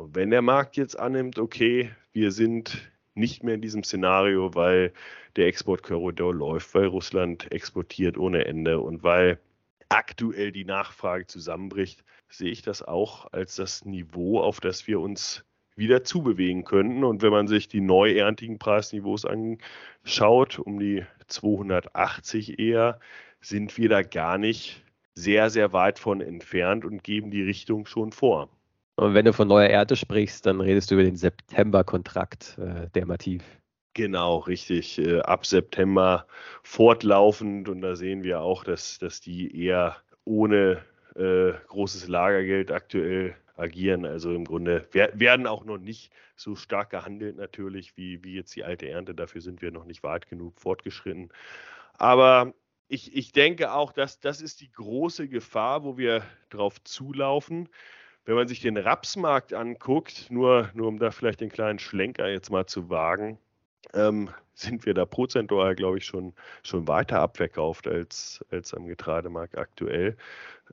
Und 0.00 0.14
wenn 0.14 0.30
der 0.30 0.40
Markt 0.40 0.78
jetzt 0.78 0.98
annimmt, 0.98 1.38
okay, 1.38 1.90
wir 2.14 2.32
sind 2.32 2.90
nicht 3.14 3.44
mehr 3.44 3.54
in 3.54 3.60
diesem 3.60 3.84
Szenario, 3.84 4.54
weil 4.54 4.94
der 5.36 5.46
Exportkorridor 5.46 6.34
läuft, 6.34 6.74
weil 6.74 6.86
Russland 6.86 7.52
exportiert 7.52 8.16
ohne 8.16 8.46
Ende 8.46 8.80
und 8.80 9.02
weil 9.02 9.38
aktuell 9.90 10.52
die 10.52 10.64
Nachfrage 10.64 11.26
zusammenbricht, 11.26 12.02
sehe 12.30 12.50
ich 12.50 12.62
das 12.62 12.82
auch 12.82 13.30
als 13.32 13.56
das 13.56 13.84
Niveau, 13.84 14.40
auf 14.40 14.60
das 14.60 14.86
wir 14.86 15.00
uns 15.00 15.44
wieder 15.76 16.02
zubewegen 16.02 16.64
könnten. 16.64 17.04
Und 17.04 17.20
wenn 17.20 17.32
man 17.32 17.46
sich 17.46 17.68
die 17.68 17.82
neu 17.82 18.14
erntigen 18.14 18.58
Preisniveaus 18.58 19.26
anschaut, 19.26 20.58
um 20.58 20.78
die 20.78 21.04
280 21.26 22.58
eher, 22.58 23.00
sind 23.42 23.76
wir 23.76 23.90
da 23.90 24.02
gar 24.02 24.38
nicht 24.38 24.82
sehr, 25.14 25.50
sehr 25.50 25.74
weit 25.74 25.98
von 25.98 26.22
entfernt 26.22 26.86
und 26.86 27.04
geben 27.04 27.30
die 27.30 27.42
Richtung 27.42 27.84
schon 27.84 28.12
vor. 28.12 28.48
Und 29.00 29.14
wenn 29.14 29.24
du 29.24 29.32
von 29.32 29.48
neuer 29.48 29.70
Erde 29.70 29.96
sprichst, 29.96 30.44
dann 30.44 30.60
redest 30.60 30.90
du 30.90 30.94
über 30.94 31.04
den 31.04 31.16
September-Kontrakt 31.16 32.58
äh, 32.58 32.90
dermativ. 32.90 33.42
Genau, 33.94 34.36
richtig. 34.36 34.98
Äh, 34.98 35.20
ab 35.20 35.46
September 35.46 36.26
fortlaufend 36.62 37.70
und 37.70 37.80
da 37.80 37.96
sehen 37.96 38.24
wir 38.24 38.42
auch, 38.42 38.62
dass, 38.62 38.98
dass 38.98 39.22
die 39.22 39.58
eher 39.58 39.96
ohne 40.26 40.84
äh, 41.16 41.52
großes 41.68 42.08
Lagergeld 42.08 42.70
aktuell 42.70 43.34
agieren. 43.56 44.04
Also 44.04 44.34
im 44.34 44.44
Grunde 44.44 44.86
werden 44.92 45.46
auch 45.46 45.64
noch 45.64 45.78
nicht 45.78 46.12
so 46.36 46.54
stark 46.54 46.90
gehandelt 46.90 47.38
natürlich 47.38 47.96
wie, 47.96 48.22
wie 48.22 48.34
jetzt 48.34 48.54
die 48.54 48.64
alte 48.64 48.86
Ernte. 48.86 49.14
Dafür 49.14 49.40
sind 49.40 49.62
wir 49.62 49.70
noch 49.70 49.86
nicht 49.86 50.02
weit 50.02 50.28
genug 50.28 50.60
fortgeschritten. 50.60 51.30
Aber 51.94 52.52
ich, 52.86 53.16
ich 53.16 53.32
denke 53.32 53.72
auch, 53.72 53.92
dass 53.92 54.20
das 54.20 54.42
ist 54.42 54.60
die 54.60 54.70
große 54.70 55.26
Gefahr, 55.26 55.84
wo 55.84 55.96
wir 55.96 56.22
drauf 56.50 56.84
zulaufen. 56.84 57.70
Wenn 58.24 58.34
man 58.34 58.48
sich 58.48 58.60
den 58.60 58.76
Rapsmarkt 58.76 59.54
anguckt, 59.54 60.26
nur, 60.30 60.70
nur 60.74 60.88
um 60.88 60.98
da 60.98 61.10
vielleicht 61.10 61.40
den 61.40 61.50
kleinen 61.50 61.78
Schlenker 61.78 62.28
jetzt 62.28 62.50
mal 62.50 62.66
zu 62.66 62.90
wagen, 62.90 63.38
ähm, 63.94 64.30
sind 64.54 64.84
wir 64.86 64.94
da 64.94 65.06
prozentual, 65.06 65.74
glaube 65.74 65.98
ich, 65.98 66.04
schon, 66.04 66.34
schon 66.62 66.86
weiter 66.86 67.20
abverkauft 67.20 67.88
als, 67.88 68.44
als 68.50 68.74
am 68.74 68.86
Getreidemarkt 68.86 69.56
aktuell 69.56 70.16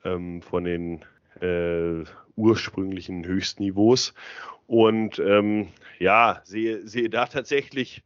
ähm, 0.04 0.42
von 0.42 0.66
den 0.66 1.06
äh, 1.42 2.04
ursprünglichen 2.36 3.26
Höchstniveaus. 3.26 4.14
Und 4.68 5.20
ähm, 5.20 5.70
ja, 6.00 6.42
sehe, 6.44 6.86
sehe 6.86 7.10
da 7.10 7.26
tatsächlich 7.26 8.04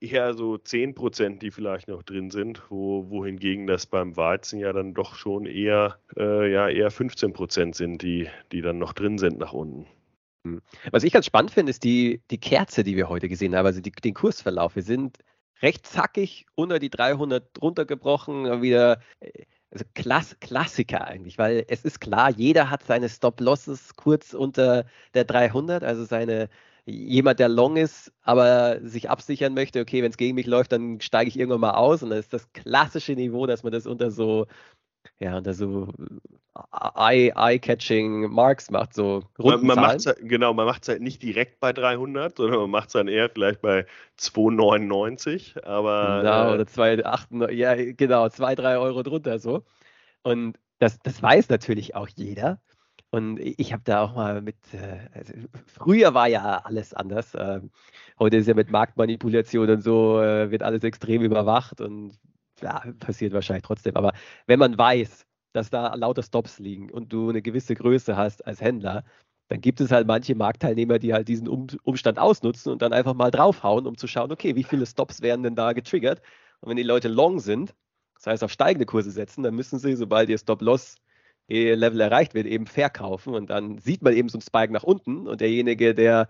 eher 0.00 0.34
so 0.34 0.58
10 0.58 0.94
Prozent, 0.94 1.42
die 1.42 1.50
vielleicht 1.50 1.88
noch 1.88 2.02
drin 2.02 2.30
sind, 2.30 2.62
wo, 2.68 3.08
wohingegen 3.10 3.66
das 3.66 3.86
beim 3.86 4.16
Weizen 4.16 4.58
ja 4.58 4.72
dann 4.72 4.94
doch 4.94 5.14
schon 5.14 5.46
eher, 5.46 5.98
äh, 6.16 6.52
ja, 6.52 6.68
eher 6.68 6.90
15 6.90 7.32
Prozent 7.32 7.74
sind, 7.74 8.02
die, 8.02 8.28
die 8.52 8.62
dann 8.62 8.78
noch 8.78 8.92
drin 8.92 9.18
sind 9.18 9.38
nach 9.38 9.52
unten. 9.52 9.86
Hm. 10.44 10.60
Was 10.90 11.04
ich 11.04 11.12
ganz 11.12 11.26
spannend 11.26 11.50
finde, 11.50 11.70
ist 11.70 11.84
die, 11.84 12.20
die 12.30 12.38
Kerze, 12.38 12.84
die 12.84 12.96
wir 12.96 13.08
heute 13.08 13.28
gesehen 13.28 13.56
haben, 13.56 13.66
also 13.66 13.80
die, 13.80 13.90
den 13.90 14.14
Kursverlauf. 14.14 14.76
Wir 14.76 14.82
sind 14.82 15.18
recht 15.62 15.86
zackig 15.86 16.46
unter 16.54 16.78
die 16.78 16.90
300 16.90 17.60
runtergebrochen, 17.60 18.62
wieder 18.62 19.00
äh, 19.20 19.44
also 19.70 19.84
Klass, 19.94 20.36
Klassiker 20.40 21.06
eigentlich, 21.06 21.36
weil 21.36 21.64
es 21.68 21.84
ist 21.84 22.00
klar, 22.00 22.30
jeder 22.30 22.70
hat 22.70 22.84
seine 22.84 23.08
Stop-Losses 23.08 23.96
kurz 23.96 24.32
unter 24.32 24.86
der 25.12 25.24
300, 25.24 25.84
also 25.84 26.04
seine 26.04 26.48
jemand, 26.88 27.38
der 27.40 27.48
long 27.48 27.76
ist, 27.76 28.12
aber 28.22 28.80
sich 28.82 29.10
absichern 29.10 29.54
möchte, 29.54 29.80
okay, 29.80 30.02
wenn 30.02 30.10
es 30.10 30.16
gegen 30.16 30.34
mich 30.34 30.46
läuft, 30.46 30.72
dann 30.72 31.00
steige 31.00 31.28
ich 31.28 31.38
irgendwann 31.38 31.60
mal 31.60 31.74
aus 31.74 32.02
und 32.02 32.10
das 32.10 32.20
ist 32.20 32.32
das 32.32 32.52
klassische 32.52 33.12
Niveau, 33.12 33.46
dass 33.46 33.62
man 33.62 33.72
das 33.72 33.86
unter 33.86 34.10
so 34.10 34.46
ja, 35.20 35.36
unter 35.36 35.54
so 35.54 35.88
eye-catching 36.72 38.30
Marks 38.30 38.70
macht, 38.70 38.94
so 38.94 39.24
runden 39.38 39.66
man, 39.66 39.76
man 39.76 39.86
macht's 39.86 40.06
halt, 40.06 40.18
Genau, 40.22 40.54
man 40.54 40.66
macht 40.66 40.82
es 40.82 40.88
halt 40.88 41.02
nicht 41.02 41.22
direkt 41.22 41.60
bei 41.60 41.72
300, 41.72 42.36
sondern 42.36 42.60
man 42.60 42.70
macht 42.70 42.88
es 42.88 42.92
dann 42.94 43.08
eher 43.08 43.28
vielleicht 43.28 43.60
bei 43.60 43.86
2,99, 44.18 45.64
aber... 45.64 46.20
Genau, 46.22 46.50
äh, 46.50 46.54
oder 46.54 46.64
2,8, 46.64 47.50
ja, 47.52 47.74
genau, 47.92 48.28
2, 48.28 48.54
3 48.54 48.78
Euro 48.78 49.02
drunter 49.02 49.38
so. 49.38 49.64
Und 50.22 50.58
das, 50.78 50.98
das 51.00 51.22
weiß 51.22 51.48
natürlich 51.48 51.94
auch 51.94 52.08
jeder. 52.08 52.60
Und 53.10 53.38
ich 53.40 53.72
habe 53.72 53.82
da 53.84 54.02
auch 54.02 54.14
mal 54.14 54.42
mit, 54.42 54.56
äh, 54.74 55.08
also 55.14 55.32
früher 55.66 56.12
war 56.12 56.28
ja 56.28 56.58
alles 56.64 56.92
anders. 56.92 57.32
Ähm, 57.38 57.70
heute 58.18 58.36
ist 58.36 58.46
ja 58.48 58.54
mit 58.54 58.70
Marktmanipulation 58.70 59.70
und 59.70 59.82
so, 59.82 60.20
äh, 60.20 60.50
wird 60.50 60.62
alles 60.62 60.84
extrem 60.84 61.22
überwacht 61.22 61.80
und 61.80 62.18
ja, 62.60 62.82
passiert 63.00 63.32
wahrscheinlich 63.32 63.64
trotzdem. 63.64 63.96
Aber 63.96 64.12
wenn 64.46 64.58
man 64.58 64.76
weiß, 64.76 65.24
dass 65.52 65.70
da 65.70 65.94
lauter 65.94 66.22
Stops 66.22 66.58
liegen 66.58 66.90
und 66.90 67.12
du 67.12 67.30
eine 67.30 67.40
gewisse 67.40 67.74
Größe 67.74 68.16
hast 68.16 68.46
als 68.46 68.60
Händler, 68.60 69.04
dann 69.48 69.60
gibt 69.62 69.80
es 69.80 69.90
halt 69.90 70.06
manche 70.06 70.34
Marktteilnehmer, 70.34 70.98
die 70.98 71.14
halt 71.14 71.28
diesen 71.28 71.48
um 71.48 71.66
Umstand 71.84 72.18
ausnutzen 72.18 72.70
und 72.72 72.82
dann 72.82 72.92
einfach 72.92 73.14
mal 73.14 73.30
draufhauen, 73.30 73.86
um 73.86 73.96
zu 73.96 74.06
schauen, 74.06 74.30
okay, 74.30 74.54
wie 74.56 74.64
viele 74.64 74.84
Stops 74.84 75.22
werden 75.22 75.42
denn 75.42 75.54
da 75.56 75.72
getriggert? 75.72 76.20
Und 76.60 76.68
wenn 76.70 76.76
die 76.76 76.82
Leute 76.82 77.08
long 77.08 77.40
sind, 77.40 77.74
das 78.16 78.26
heißt 78.26 78.44
auf 78.44 78.52
steigende 78.52 78.84
Kurse 78.84 79.10
setzen, 79.10 79.42
dann 79.42 79.54
müssen 79.54 79.78
sie, 79.78 79.96
sobald 79.96 80.28
ihr 80.28 80.38
Stop-Loss 80.38 80.96
Level 81.48 82.00
erreicht 82.00 82.34
wird, 82.34 82.46
eben 82.46 82.66
verkaufen 82.66 83.34
und 83.34 83.50
dann 83.50 83.78
sieht 83.78 84.02
man 84.02 84.14
eben 84.14 84.28
so 84.28 84.36
einen 84.36 84.42
Spike 84.42 84.72
nach 84.72 84.82
unten 84.82 85.26
und 85.26 85.40
derjenige, 85.40 85.94
der 85.94 86.28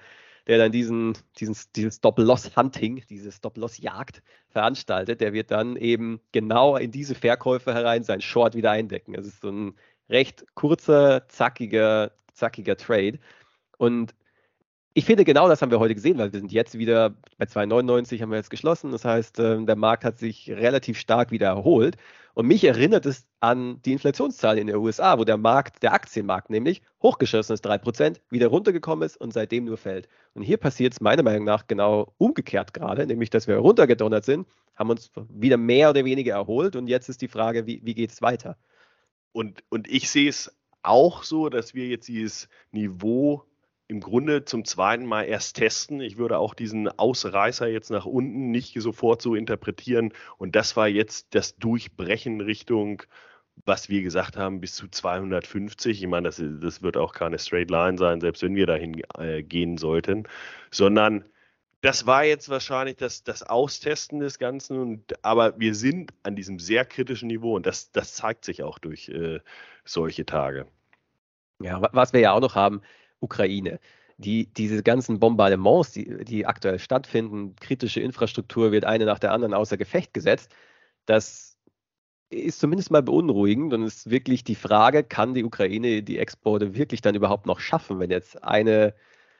der 0.48 0.56
dann 0.56 0.72
diesen, 0.72 1.12
diesen, 1.38 1.54
dieses 1.76 1.96
Stop-Loss-Hunting, 1.96 3.02
diese 3.08 3.30
Stop-Loss-Jagd 3.30 4.22
veranstaltet, 4.48 5.20
der 5.20 5.34
wird 5.34 5.50
dann 5.50 5.76
eben 5.76 6.20
genau 6.32 6.76
in 6.76 6.90
diese 6.90 7.14
Verkäufe 7.14 7.74
herein 7.74 8.02
sein 8.02 8.22
Short 8.22 8.54
wieder 8.54 8.70
eindecken. 8.70 9.14
Es 9.14 9.26
ist 9.26 9.42
so 9.42 9.50
ein 9.50 9.74
recht 10.08 10.46
kurzer, 10.54 11.28
zackiger, 11.28 12.12
zackiger 12.32 12.78
Trade. 12.78 13.18
Und 13.76 14.14
ich 14.94 15.04
finde, 15.04 15.24
genau 15.24 15.48
das 15.48 15.60
haben 15.60 15.70
wir 15.70 15.80
heute 15.80 15.94
gesehen, 15.94 16.16
weil 16.16 16.32
wir 16.32 16.40
sind 16.40 16.50
jetzt 16.50 16.78
wieder 16.78 17.10
bei 17.36 17.44
2,99 17.44 18.22
haben 18.22 18.30
wir 18.30 18.38
jetzt 18.38 18.50
geschlossen. 18.50 18.90
Das 18.90 19.04
heißt, 19.04 19.38
ähm, 19.38 19.66
der 19.66 19.76
Markt 19.76 20.04
hat 20.04 20.18
sich 20.18 20.50
relativ 20.50 20.98
stark 20.98 21.30
wieder 21.30 21.48
erholt. 21.48 21.98
Und 22.38 22.46
mich 22.46 22.62
erinnert 22.62 23.04
es 23.04 23.26
an 23.40 23.82
die 23.82 23.90
Inflationszahlen 23.90 24.60
in 24.60 24.68
den 24.68 24.76
USA, 24.76 25.18
wo 25.18 25.24
der 25.24 25.36
Markt, 25.36 25.82
der 25.82 25.92
Aktienmarkt 25.92 26.50
nämlich, 26.50 26.82
hochgeschossen 27.02 27.52
ist, 27.52 27.66
3%, 27.66 28.20
wieder 28.30 28.46
runtergekommen 28.46 29.04
ist 29.04 29.16
und 29.16 29.32
seitdem 29.32 29.64
nur 29.64 29.76
fällt. 29.76 30.08
Und 30.34 30.42
hier 30.42 30.56
passiert 30.56 30.92
es 30.92 31.00
meiner 31.00 31.24
Meinung 31.24 31.42
nach 31.44 31.66
genau 31.66 32.14
umgekehrt 32.16 32.74
gerade, 32.74 33.08
nämlich 33.08 33.30
dass 33.30 33.48
wir 33.48 33.56
runtergedonnert 33.56 34.24
sind, 34.24 34.46
haben 34.76 34.88
uns 34.88 35.10
wieder 35.28 35.56
mehr 35.56 35.90
oder 35.90 36.04
weniger 36.04 36.34
erholt 36.34 36.76
und 36.76 36.86
jetzt 36.86 37.08
ist 37.08 37.22
die 37.22 37.26
Frage, 37.26 37.66
wie, 37.66 37.80
wie 37.82 37.94
geht 37.94 38.12
es 38.12 38.22
weiter? 38.22 38.56
Und, 39.32 39.64
und 39.68 39.88
ich 39.90 40.08
sehe 40.08 40.28
es 40.28 40.56
auch 40.84 41.24
so, 41.24 41.48
dass 41.48 41.74
wir 41.74 41.88
jetzt 41.88 42.06
dieses 42.06 42.48
Niveau 42.70 43.47
im 43.88 44.00
Grunde 44.00 44.44
zum 44.44 44.66
zweiten 44.66 45.06
Mal 45.06 45.24
erst 45.24 45.56
testen. 45.56 46.00
Ich 46.02 46.18
würde 46.18 46.38
auch 46.38 46.52
diesen 46.52 46.88
Ausreißer 46.88 47.66
jetzt 47.68 47.90
nach 47.90 48.04
unten 48.04 48.50
nicht 48.50 48.78
sofort 48.80 49.22
so 49.22 49.34
interpretieren. 49.34 50.12
Und 50.36 50.54
das 50.56 50.76
war 50.76 50.88
jetzt 50.88 51.34
das 51.34 51.56
Durchbrechen 51.56 52.42
Richtung, 52.42 53.02
was 53.64 53.88
wir 53.88 54.02
gesagt 54.02 54.36
haben, 54.36 54.60
bis 54.60 54.74
zu 54.74 54.88
250. 54.88 56.02
Ich 56.02 56.08
meine, 56.08 56.28
das, 56.28 56.42
das 56.60 56.82
wird 56.82 56.98
auch 56.98 57.14
keine 57.14 57.38
Straight 57.38 57.70
Line 57.70 57.96
sein, 57.96 58.20
selbst 58.20 58.42
wenn 58.42 58.54
wir 58.54 58.66
dahin 58.66 59.02
äh, 59.18 59.42
gehen 59.42 59.78
sollten, 59.78 60.24
sondern 60.70 61.24
das 61.80 62.06
war 62.06 62.24
jetzt 62.24 62.48
wahrscheinlich 62.48 62.96
das, 62.96 63.24
das 63.24 63.42
Austesten 63.42 64.20
des 64.20 64.38
Ganzen. 64.38 64.78
Und, 64.78 65.24
aber 65.24 65.58
wir 65.58 65.74
sind 65.74 66.12
an 66.24 66.36
diesem 66.36 66.58
sehr 66.58 66.84
kritischen 66.84 67.28
Niveau 67.28 67.56
und 67.56 67.64
das, 67.64 67.90
das 67.90 68.14
zeigt 68.14 68.44
sich 68.44 68.62
auch 68.62 68.78
durch 68.78 69.08
äh, 69.08 69.40
solche 69.84 70.26
Tage. 70.26 70.66
Ja, 71.60 71.80
was 71.92 72.12
wir 72.12 72.20
ja 72.20 72.32
auch 72.32 72.40
noch 72.40 72.54
haben, 72.54 72.82
Ukraine. 73.20 73.80
Die, 74.18 74.46
diese 74.46 74.82
ganzen 74.82 75.20
Bombardements, 75.20 75.92
die, 75.92 76.24
die 76.24 76.46
aktuell 76.46 76.78
stattfinden, 76.78 77.54
kritische 77.56 78.00
Infrastruktur 78.00 78.72
wird 78.72 78.84
eine 78.84 79.04
nach 79.04 79.18
der 79.20 79.32
anderen 79.32 79.54
außer 79.54 79.76
Gefecht 79.76 80.12
gesetzt. 80.12 80.52
Das 81.06 81.58
ist 82.30 82.60
zumindest 82.60 82.90
mal 82.90 83.02
beunruhigend 83.02 83.72
und 83.72 83.84
ist 83.84 84.10
wirklich 84.10 84.44
die 84.44 84.54
Frage, 84.54 85.04
kann 85.04 85.34
die 85.34 85.44
Ukraine 85.44 86.02
die 86.02 86.18
Exporte 86.18 86.74
wirklich 86.74 87.00
dann 87.00 87.14
überhaupt 87.14 87.46
noch 87.46 87.60
schaffen, 87.60 88.00
wenn 88.00 88.10
jetzt 88.10 88.42
eine, 88.44 88.94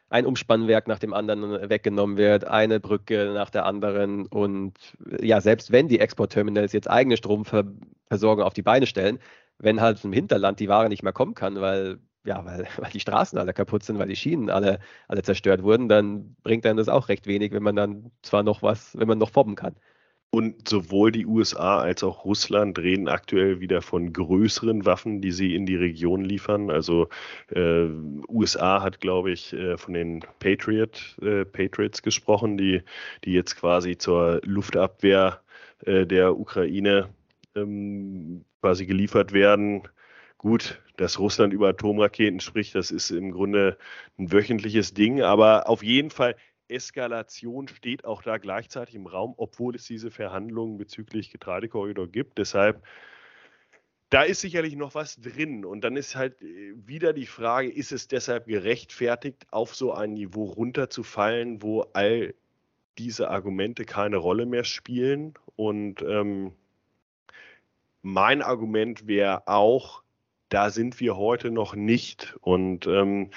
ein 0.08 0.26
Umspannwerk 0.26 0.88
nach 0.88 0.98
dem 0.98 1.12
anderen 1.12 1.68
weggenommen 1.68 2.16
wird, 2.16 2.44
eine 2.44 2.80
Brücke 2.80 3.32
nach 3.34 3.50
der 3.50 3.66
anderen 3.66 4.26
und 4.26 4.74
ja, 5.20 5.40
selbst 5.40 5.70
wenn 5.72 5.88
die 5.88 6.00
Exportterminals 6.00 6.72
jetzt 6.72 6.88
eigene 6.88 7.16
Stromversorgung 7.16 8.44
auf 8.44 8.54
die 8.54 8.62
Beine 8.62 8.86
stellen, 8.86 9.18
wenn 9.58 9.80
halt 9.80 10.02
im 10.04 10.12
Hinterland 10.12 10.60
die 10.60 10.68
Ware 10.68 10.88
nicht 10.88 11.02
mehr 11.02 11.12
kommen 11.12 11.34
kann, 11.34 11.60
weil 11.60 11.98
ja, 12.28 12.44
weil, 12.44 12.68
weil 12.76 12.90
die 12.90 13.00
Straßen 13.00 13.38
alle 13.38 13.52
kaputt 13.52 13.82
sind, 13.82 13.98
weil 13.98 14.08
die 14.08 14.16
Schienen 14.16 14.50
alle, 14.50 14.78
alle 15.08 15.22
zerstört 15.22 15.62
wurden, 15.62 15.88
dann 15.88 16.36
bringt 16.44 16.64
einem 16.66 16.76
das 16.76 16.88
auch 16.88 17.08
recht 17.08 17.26
wenig, 17.26 17.52
wenn 17.52 17.62
man 17.62 17.74
dann 17.76 18.12
zwar 18.22 18.42
noch 18.44 18.62
was, 18.62 18.96
wenn 18.96 19.08
man 19.08 19.18
noch 19.18 19.30
fobben 19.30 19.56
kann. 19.56 19.74
Und 20.30 20.68
sowohl 20.68 21.10
die 21.10 21.24
USA 21.24 21.78
als 21.78 22.04
auch 22.04 22.26
Russland 22.26 22.78
reden 22.78 23.08
aktuell 23.08 23.60
wieder 23.60 23.80
von 23.80 24.12
größeren 24.12 24.84
Waffen, 24.84 25.22
die 25.22 25.32
sie 25.32 25.54
in 25.54 25.64
die 25.64 25.76
Region 25.76 26.22
liefern. 26.22 26.70
Also 26.70 27.08
äh, 27.48 27.86
USA 28.28 28.82
hat, 28.82 29.00
glaube 29.00 29.30
ich, 29.30 29.54
äh, 29.54 29.78
von 29.78 29.94
den 29.94 30.20
Patriot, 30.38 31.16
äh, 31.22 31.46
Patriots 31.46 32.02
gesprochen, 32.02 32.58
die, 32.58 32.82
die 33.24 33.32
jetzt 33.32 33.56
quasi 33.56 33.96
zur 33.96 34.42
Luftabwehr 34.44 35.40
äh, 35.86 36.04
der 36.06 36.38
Ukraine 36.38 37.08
ähm, 37.54 38.44
quasi 38.60 38.84
geliefert 38.84 39.32
werden. 39.32 39.88
Gut, 40.38 40.80
dass 40.96 41.18
Russland 41.18 41.52
über 41.52 41.68
Atomraketen 41.68 42.40
spricht, 42.40 42.74
das 42.74 42.92
ist 42.92 43.10
im 43.10 43.32
Grunde 43.32 43.76
ein 44.18 44.32
wöchentliches 44.32 44.94
Ding, 44.94 45.20
aber 45.20 45.68
auf 45.68 45.82
jeden 45.82 46.10
Fall 46.10 46.36
Eskalation 46.68 47.68
steht 47.68 48.04
auch 48.04 48.22
da 48.22 48.38
gleichzeitig 48.38 48.94
im 48.94 49.06
Raum, 49.06 49.34
obwohl 49.36 49.74
es 49.74 49.86
diese 49.86 50.10
Verhandlungen 50.10 50.78
bezüglich 50.78 51.30
Getreidekorridor 51.30 52.08
gibt. 52.08 52.38
Deshalb, 52.38 52.84
da 54.10 54.22
ist 54.22 54.40
sicherlich 54.40 54.76
noch 54.76 54.94
was 54.94 55.20
drin. 55.20 55.64
Und 55.64 55.82
dann 55.82 55.96
ist 55.96 56.14
halt 56.14 56.40
äh, 56.42 56.74
wieder 56.86 57.12
die 57.12 57.26
Frage, 57.26 57.70
ist 57.70 57.92
es 57.92 58.08
deshalb 58.08 58.46
gerechtfertigt, 58.46 59.46
auf 59.50 59.74
so 59.74 59.92
ein 59.92 60.12
Niveau 60.12 60.44
runterzufallen, 60.44 61.62
wo 61.62 61.82
all 61.92 62.34
diese 62.98 63.30
Argumente 63.30 63.84
keine 63.84 64.16
Rolle 64.16 64.46
mehr 64.46 64.64
spielen? 64.64 65.34
Und 65.56 66.02
ähm, 66.02 66.52
mein 68.02 68.42
Argument 68.42 69.06
wäre 69.06 69.48
auch, 69.48 70.02
da 70.48 70.70
sind 70.70 71.00
wir 71.00 71.16
heute 71.16 71.50
noch 71.50 71.74
nicht. 71.74 72.36
Und 72.40 72.86
ähm, 72.86 73.30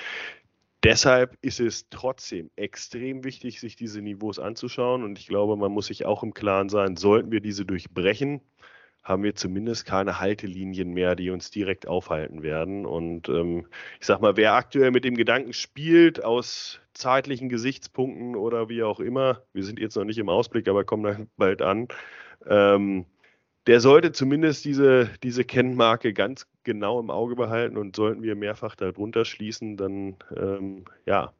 deshalb 0.83 1.37
ist 1.41 1.59
es 1.59 1.89
trotzdem 1.89 2.49
extrem 2.55 3.23
wichtig, 3.23 3.59
sich 3.59 3.75
diese 3.75 4.01
Niveaus 4.01 4.39
anzuschauen. 4.39 5.03
Und 5.03 5.19
ich 5.19 5.27
glaube, 5.27 5.57
man 5.57 5.71
muss 5.71 5.87
sich 5.87 6.05
auch 6.05 6.23
im 6.23 6.33
Klaren 6.33 6.69
sein, 6.69 6.95
sollten 6.97 7.31
wir 7.31 7.41
diese 7.41 7.65
durchbrechen, 7.65 8.41
haben 9.03 9.23
wir 9.23 9.35
zumindest 9.35 9.85
keine 9.85 10.19
Haltelinien 10.19 10.93
mehr, 10.93 11.15
die 11.15 11.31
uns 11.31 11.49
direkt 11.51 11.87
aufhalten 11.87 12.43
werden. 12.43 12.85
Und 12.85 13.29
ähm, 13.29 13.67
ich 13.99 14.05
sag 14.05 14.21
mal, 14.21 14.37
wer 14.37 14.53
aktuell 14.53 14.91
mit 14.91 15.03
dem 15.03 15.15
Gedanken 15.15 15.53
spielt, 15.53 16.23
aus 16.23 16.79
zeitlichen 16.93 17.49
Gesichtspunkten 17.49 18.35
oder 18.35 18.69
wie 18.69 18.83
auch 18.83 18.99
immer, 18.99 19.41
wir 19.53 19.63
sind 19.63 19.79
jetzt 19.79 19.95
noch 19.95 20.03
nicht 20.03 20.19
im 20.19 20.29
Ausblick, 20.29 20.67
aber 20.67 20.83
kommen 20.83 21.03
dann 21.03 21.29
bald 21.37 21.61
an, 21.61 21.87
ähm, 22.47 23.05
der 23.67 23.79
sollte 23.79 24.11
zumindest 24.11 24.65
diese, 24.65 25.09
diese 25.23 25.43
Kennmarke 25.43 26.13
ganz 26.13 26.47
genau 26.63 26.99
im 26.99 27.09
Auge 27.09 27.35
behalten 27.35 27.77
und 27.77 27.95
sollten 27.95 28.23
wir 28.23 28.35
mehrfach 28.35 28.75
darunter 28.75 29.25
schließen, 29.25 29.77
dann 29.77 30.15
ähm, 30.35 30.85
ja, 31.05 31.33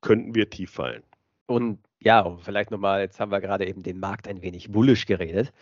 könnten 0.00 0.34
wir 0.34 0.50
tief 0.50 0.70
fallen. 0.70 1.02
Und 1.46 1.80
ja, 2.00 2.36
vielleicht 2.38 2.70
nochmal, 2.70 3.00
jetzt 3.00 3.18
haben 3.18 3.32
wir 3.32 3.40
gerade 3.40 3.66
eben 3.66 3.82
den 3.82 3.98
Markt 3.98 4.28
ein 4.28 4.42
wenig 4.42 4.70
bullisch 4.70 5.06
geredet. 5.06 5.52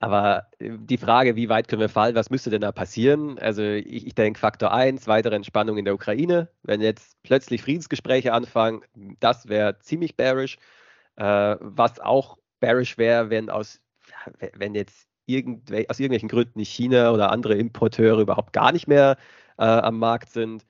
Aber 0.00 0.48
äh, 0.58 0.76
die 0.78 0.96
Frage, 0.98 1.36
wie 1.36 1.48
weit 1.48 1.68
können 1.68 1.80
wir 1.80 1.88
fallen, 1.88 2.14
was 2.14 2.30
müsste 2.30 2.50
denn 2.50 2.62
da 2.62 2.72
passieren? 2.72 3.38
Also 3.38 3.62
ich, 3.62 4.06
ich 4.06 4.14
denke 4.14 4.40
Faktor 4.40 4.72
1, 4.72 5.06
weitere 5.06 5.36
Entspannung 5.36 5.78
in 5.78 5.84
der 5.84 5.94
Ukraine. 5.94 6.48
Wenn 6.62 6.80
jetzt 6.80 7.16
plötzlich 7.22 7.62
Friedensgespräche 7.62 8.32
anfangen, 8.32 8.82
das 9.20 9.48
wäre 9.48 9.78
ziemlich 9.78 10.16
bearish. 10.16 10.58
Äh, 11.16 11.56
was 11.60 12.00
auch 12.00 12.38
bearish 12.60 12.98
wäre, 12.98 13.30
wenn 13.30 13.50
aus, 13.50 13.80
wenn 14.54 14.74
jetzt 14.74 15.09
irgendwel 15.34 15.86
aus 15.88 15.98
irgendwelchen 15.98 16.28
Gründen 16.28 16.60
China 16.60 17.12
oder 17.12 17.30
andere 17.32 17.54
Importeure 17.56 18.20
überhaupt 18.20 18.52
gar 18.52 18.72
nicht 18.72 18.88
mehr 18.88 19.16
äh, 19.58 19.64
am 19.64 19.98
Markt 19.98 20.30
sind. 20.30 20.64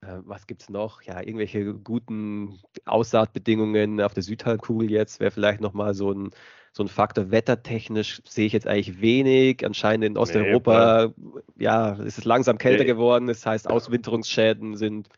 Äh, 0.00 0.18
was 0.24 0.46
gibt 0.46 0.62
es 0.62 0.68
noch? 0.68 1.02
Ja, 1.02 1.20
irgendwelche 1.20 1.74
guten 1.74 2.60
Aussaatbedingungen 2.84 4.00
auf 4.00 4.14
der 4.14 4.22
Südhalbkugel 4.22 4.90
jetzt 4.90 5.20
wäre 5.20 5.30
vielleicht 5.30 5.60
nochmal 5.60 5.94
so 5.94 6.12
ein 6.12 6.30
so 6.76 6.82
ein 6.82 6.88
Faktor. 6.88 7.30
Wettertechnisch 7.30 8.20
sehe 8.28 8.46
ich 8.46 8.52
jetzt 8.52 8.66
eigentlich 8.66 9.00
wenig. 9.00 9.64
Anscheinend 9.64 10.04
in 10.04 10.18
Osteuropa, 10.18 11.12
nee, 11.16 11.64
ja, 11.64 11.92
ist 11.92 12.18
es 12.18 12.24
langsam 12.24 12.58
kälter 12.58 12.82
nee. 12.82 12.88
geworden. 12.88 13.28
Das 13.28 13.46
heißt, 13.46 13.70
Auswinterungsschäden 13.70 14.76
sind 14.76 15.08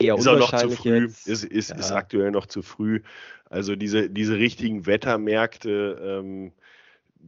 eher 0.00 0.16
ist 0.16 0.26
unwahrscheinlich. 0.26 0.52
Auch 0.52 0.70
noch 0.70 0.76
zu 0.76 0.82
früh. 0.82 1.02
Jetzt. 1.02 1.28
Ist, 1.28 1.44
ist, 1.44 1.70
ja. 1.70 1.76
ist 1.76 1.92
aktuell 1.92 2.32
noch 2.32 2.46
zu 2.46 2.62
früh. 2.62 3.02
Also 3.48 3.76
diese, 3.76 4.10
diese 4.10 4.36
richtigen 4.38 4.86
Wettermärkte, 4.86 6.20
ähm, 6.20 6.52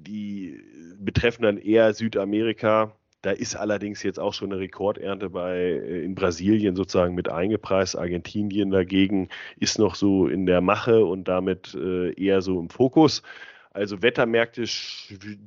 die 0.03 0.61
betreffen 0.99 1.43
dann 1.43 1.59
eher 1.59 1.93
Südamerika. 1.95 2.93
Da 3.23 3.31
ist 3.33 3.57
allerdings 3.57 4.03
jetzt 4.03 4.21
auch 4.21 4.35
schon 4.35 4.53
eine 4.53 4.61
Rekordernte 4.61 5.31
bei 5.31 5.57
äh, 5.59 6.05
in 6.05 6.15
Brasilien 6.15 6.77
sozusagen 6.77 7.15
mit 7.15 7.29
eingepreist. 7.29 7.99
Argentinien 7.99 8.71
dagegen 8.71 9.29
ist 9.59 9.79
noch 9.79 9.95
so 9.95 10.29
in 10.29 10.47
der 10.47 10.61
Mache 10.61 11.05
und 11.05 11.27
damit 11.27 11.75
äh, 11.75 12.13
eher 12.13 12.43
so 12.43 12.61
im 12.61 12.71
Fokus. 12.71 13.23
Also 13.71 14.01
Wettermärkte 14.01 14.65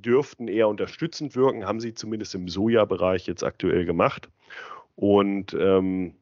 dürften 0.03 0.47
eher 0.47 0.67
unterstützend 0.67 1.35
wirken, 1.35 1.65
haben 1.65 1.79
sie 1.79 1.95
zumindest 1.95 2.35
im 2.35 2.47
Sojabereich 2.47 3.25
jetzt 3.25 3.43
aktuell 3.43 3.85
gemacht. 3.85 4.29
Und 4.95 5.55
ähm, 5.59 6.13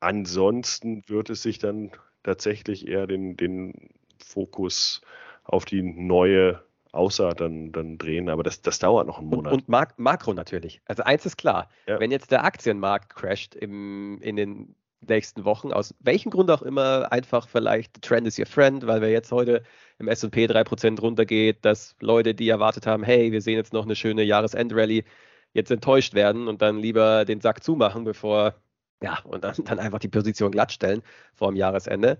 ansonsten 0.00 1.02
wird 1.06 1.30
es 1.30 1.42
sich 1.42 1.58
dann 1.58 1.92
tatsächlich 2.22 2.88
eher 2.88 3.06
den, 3.06 3.36
den 3.36 3.90
Fokus 4.18 5.00
auf 5.44 5.64
die 5.64 5.82
neue 5.82 6.62
Aussaat 6.94 7.40
dann, 7.40 7.72
dann 7.72 7.98
drehen, 7.98 8.28
aber 8.28 8.42
das, 8.42 8.62
das 8.62 8.78
dauert 8.78 9.06
noch 9.06 9.18
einen 9.18 9.28
Monat. 9.28 9.52
Und, 9.52 9.60
und 9.60 9.68
Mak 9.68 9.98
Makro 9.98 10.32
natürlich. 10.32 10.80
Also 10.86 11.02
eins 11.02 11.26
ist 11.26 11.36
klar, 11.36 11.68
ja. 11.86 12.00
wenn 12.00 12.10
jetzt 12.10 12.30
der 12.30 12.44
Aktienmarkt 12.44 13.14
crasht 13.14 13.54
im, 13.54 14.20
in 14.20 14.36
den 14.36 14.74
nächsten 15.08 15.44
Wochen, 15.44 15.72
aus 15.72 15.94
welchem 16.00 16.30
Grund 16.30 16.50
auch 16.50 16.62
immer, 16.62 17.12
einfach 17.12 17.48
vielleicht 17.48 18.02
Trend 18.02 18.26
is 18.26 18.38
your 18.38 18.46
friend, 18.46 18.86
weil 18.86 19.00
wir 19.00 19.10
jetzt 19.10 19.32
heute 19.32 19.62
im 19.98 20.08
S&P 20.08 20.46
3% 20.46 21.00
runtergeht, 21.00 21.64
dass 21.64 21.96
Leute, 22.00 22.34
die 22.34 22.48
erwartet 22.48 22.86
haben, 22.86 23.02
hey, 23.02 23.32
wir 23.32 23.42
sehen 23.42 23.56
jetzt 23.56 23.72
noch 23.72 23.84
eine 23.84 23.96
schöne 23.96 24.22
Jahresend-Rally, 24.22 25.04
jetzt 25.52 25.70
enttäuscht 25.70 26.14
werden 26.14 26.48
und 26.48 26.62
dann 26.62 26.78
lieber 26.78 27.24
den 27.24 27.40
Sack 27.40 27.62
zumachen, 27.62 28.04
bevor, 28.04 28.54
ja, 29.02 29.18
und 29.24 29.44
dann, 29.44 29.54
dann 29.64 29.78
einfach 29.78 30.00
die 30.00 30.08
Position 30.08 30.50
glattstellen 30.50 31.02
vor 31.34 31.50
dem 31.50 31.56
Jahresende. 31.56 32.18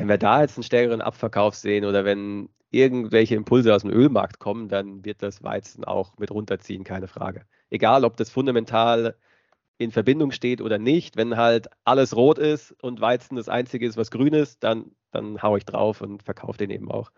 Wenn 0.00 0.08
wir 0.08 0.18
da 0.18 0.40
jetzt 0.40 0.56
einen 0.56 0.64
stärkeren 0.64 1.02
Abverkauf 1.02 1.54
sehen 1.54 1.84
oder 1.84 2.06
wenn 2.06 2.48
irgendwelche 2.70 3.34
Impulse 3.34 3.74
aus 3.74 3.82
dem 3.82 3.90
Ölmarkt 3.90 4.38
kommen, 4.38 4.68
dann 4.68 5.04
wird 5.04 5.22
das 5.22 5.42
Weizen 5.42 5.84
auch 5.84 6.16
mit 6.16 6.30
runterziehen, 6.30 6.84
keine 6.84 7.06
Frage. 7.06 7.44
Egal, 7.68 8.04
ob 8.04 8.16
das 8.16 8.30
fundamental 8.30 9.14
in 9.76 9.90
Verbindung 9.90 10.30
steht 10.30 10.62
oder 10.62 10.78
nicht. 10.78 11.18
Wenn 11.18 11.36
halt 11.36 11.68
alles 11.84 12.16
rot 12.16 12.38
ist 12.38 12.72
und 12.82 13.02
Weizen 13.02 13.36
das 13.36 13.50
einzige 13.50 13.86
ist, 13.86 13.98
was 13.98 14.10
grün 14.10 14.32
ist, 14.32 14.64
dann, 14.64 14.92
dann 15.10 15.42
hau 15.42 15.58
ich 15.58 15.66
drauf 15.66 16.00
und 16.00 16.22
verkaufe 16.22 16.56
den 16.56 16.70
eben 16.70 16.90
auch. 16.90 17.10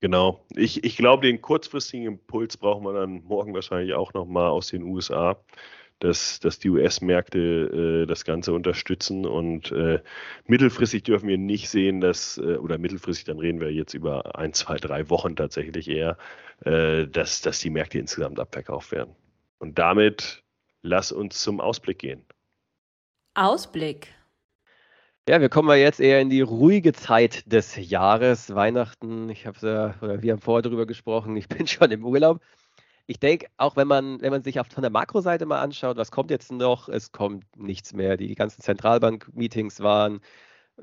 Genau. 0.00 0.44
Ich, 0.56 0.82
ich 0.82 0.96
glaube, 0.96 1.26
den 1.26 1.40
kurzfristigen 1.40 2.06
Impuls 2.06 2.56
brauchen 2.56 2.84
wir 2.84 2.92
dann 2.92 3.22
morgen 3.22 3.54
wahrscheinlich 3.54 3.94
auch 3.94 4.14
nochmal 4.14 4.50
aus 4.50 4.68
den 4.68 4.82
USA, 4.82 5.40
dass, 6.00 6.40
dass 6.40 6.58
die 6.58 6.70
US-Märkte 6.70 8.02
äh, 8.02 8.06
das 8.06 8.24
Ganze 8.24 8.52
unterstützen 8.52 9.26
und 9.26 9.72
äh, 9.72 10.00
mittelfristig 10.46 11.02
dürfen 11.02 11.28
wir 11.28 11.38
nicht 11.38 11.68
sehen, 11.68 12.00
dass, 12.00 12.38
äh, 12.38 12.56
oder 12.56 12.78
mittelfristig, 12.78 13.24
dann 13.24 13.38
reden 13.38 13.60
wir 13.60 13.72
jetzt 13.72 13.94
über 13.94 14.38
ein, 14.38 14.52
zwei, 14.52 14.76
drei 14.76 15.10
Wochen 15.10 15.34
tatsächlich 15.36 15.88
eher, 15.88 16.16
äh, 16.64 17.06
dass, 17.06 17.40
dass 17.40 17.58
die 17.60 17.70
Märkte 17.70 17.98
insgesamt 17.98 18.38
abverkauft 18.38 18.92
werden. 18.92 19.14
Und 19.58 19.78
damit 19.78 20.44
lass 20.82 21.10
uns 21.10 21.40
zum 21.40 21.60
Ausblick 21.60 21.98
gehen. 21.98 22.24
Ausblick. 23.34 24.08
Ja, 25.28 25.40
wir 25.40 25.50
kommen 25.50 25.68
mal 25.68 25.76
jetzt 25.76 26.00
eher 26.00 26.20
in 26.20 26.30
die 26.30 26.40
ruhige 26.40 26.94
Zeit 26.94 27.52
des 27.52 27.76
Jahres. 27.76 28.54
Weihnachten, 28.54 29.28
ich 29.28 29.46
habe 29.46 29.58
ja, 29.60 29.94
oder 30.00 30.22
wir 30.22 30.32
haben 30.32 30.40
vorher 30.40 30.62
darüber 30.62 30.86
gesprochen, 30.86 31.36
ich 31.36 31.48
bin 31.48 31.66
schon 31.66 31.90
im 31.90 32.04
Urlaub. 32.04 32.40
Ich 33.10 33.18
denke, 33.18 33.46
auch 33.56 33.74
wenn 33.74 33.88
man, 33.88 34.20
wenn 34.20 34.30
man 34.30 34.42
sich 34.42 34.60
auf, 34.60 34.66
von 34.68 34.82
der 34.82 34.90
Makroseite 34.90 35.46
mal 35.46 35.62
anschaut, 35.62 35.96
was 35.96 36.10
kommt 36.10 36.30
jetzt 36.30 36.52
noch? 36.52 36.90
Es 36.90 37.10
kommt 37.10 37.44
nichts 37.56 37.94
mehr. 37.94 38.18
Die 38.18 38.34
ganzen 38.34 38.60
Zentralbank-Meetings 38.60 39.80
waren, 39.80 40.20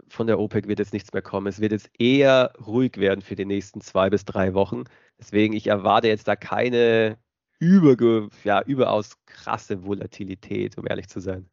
von 0.07 0.25
der 0.25 0.39
OPEC 0.39 0.67
wird 0.67 0.79
jetzt 0.79 0.91
nichts 0.91 1.13
mehr 1.13 1.21
kommen. 1.21 1.45
Es 1.45 1.61
wird 1.61 1.71
jetzt 1.71 1.91
eher 1.99 2.51
ruhig 2.65 2.97
werden 2.97 3.21
für 3.21 3.35
die 3.35 3.45
nächsten 3.45 3.79
zwei 3.79 4.09
bis 4.09 4.25
drei 4.25 4.55
Wochen. 4.55 4.85
Deswegen, 5.19 5.53
ich 5.53 5.67
erwarte 5.67 6.07
jetzt 6.07 6.27
da 6.27 6.35
keine 6.35 7.19
überge, 7.59 8.29
ja, 8.43 8.63
überaus 8.63 9.17
krasse 9.27 9.85
Volatilität, 9.85 10.79
um 10.79 10.87
ehrlich 10.87 11.07
zu 11.07 11.19
sein. 11.19 11.47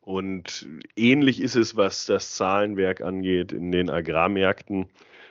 Und 0.00 0.66
ähnlich 0.96 1.40
ist 1.40 1.54
es, 1.54 1.76
was 1.76 2.06
das 2.06 2.34
Zahlenwerk 2.34 3.00
angeht 3.00 3.52
in 3.52 3.70
den 3.70 3.88
Agrarmärkten. 3.88 4.88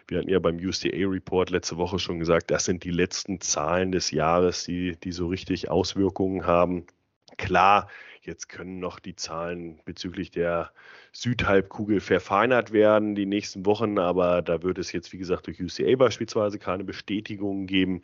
Wir 0.10 0.18
hatten 0.18 0.30
ja 0.30 0.40
beim 0.40 0.58
USDA-Report 0.58 1.52
letzte 1.52 1.78
Woche 1.78 2.00
schon 2.00 2.18
gesagt, 2.18 2.50
das 2.50 2.66
sind 2.66 2.84
die 2.84 2.92
letzten 2.92 3.42
Zahlen 3.42 3.92
des 3.92 4.10
Jahres, 4.10 4.64
die, 4.64 4.96
die 4.96 5.12
so 5.12 5.28
richtig 5.28 5.70
Auswirkungen 5.70 6.48
haben. 6.48 6.88
Klar, 7.38 7.88
jetzt 8.22 8.50
können 8.50 8.80
noch 8.80 9.00
die 9.00 9.16
Zahlen 9.16 9.80
bezüglich 9.86 10.32
der 10.32 10.72
Südhalbkugel 11.14 12.00
verfeinert 12.00 12.72
werden 12.72 13.14
die 13.14 13.28
nächsten 13.28 13.68
Wochen, 13.68 14.00
aber 14.00 14.42
da 14.42 14.64
wird 14.64 14.80
es 14.80 14.92
jetzt, 14.92 15.14
wie 15.14 15.20
gesagt, 15.20 15.46
durch 15.46 15.62
USDA 15.62 15.96
beispielsweise 15.96 16.58
keine 16.58 16.84
Bestätigungen 16.84 17.68
geben. 17.68 18.02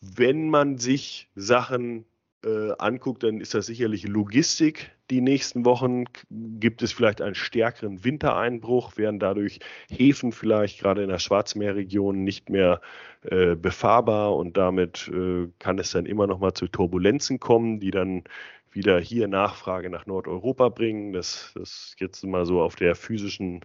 Wenn 0.00 0.48
man 0.48 0.78
sich 0.78 1.28
Sachen 1.34 2.04
äh, 2.44 2.72
anguckt, 2.78 3.22
dann 3.22 3.40
ist 3.40 3.54
das 3.54 3.66
sicherlich 3.66 4.06
Logistik. 4.06 4.90
Die 5.10 5.20
nächsten 5.20 5.64
Wochen 5.64 6.04
gibt 6.30 6.82
es 6.82 6.92
vielleicht 6.92 7.20
einen 7.20 7.34
stärkeren 7.34 8.04
Wintereinbruch, 8.04 8.96
werden 8.96 9.20
dadurch 9.20 9.60
Häfen 9.90 10.32
vielleicht 10.32 10.80
gerade 10.80 11.02
in 11.02 11.08
der 11.08 11.18
Schwarzmeerregion 11.18 12.24
nicht 12.24 12.50
mehr 12.50 12.80
äh, 13.22 13.54
befahrbar 13.54 14.36
und 14.36 14.56
damit 14.56 15.10
äh, 15.14 15.48
kann 15.58 15.78
es 15.78 15.92
dann 15.92 16.06
immer 16.06 16.26
noch 16.26 16.38
mal 16.38 16.54
zu 16.54 16.66
Turbulenzen 16.66 17.38
kommen, 17.40 17.78
die 17.78 17.90
dann 17.90 18.24
wieder 18.70 18.98
hier 19.00 19.28
Nachfrage 19.28 19.90
nach 19.90 20.06
Nordeuropa 20.06 20.70
bringen. 20.70 21.12
Das, 21.12 21.52
das 21.54 21.94
jetzt 21.98 22.24
mal 22.24 22.46
so 22.46 22.60
auf 22.62 22.74
der 22.76 22.94
physischen 22.94 23.60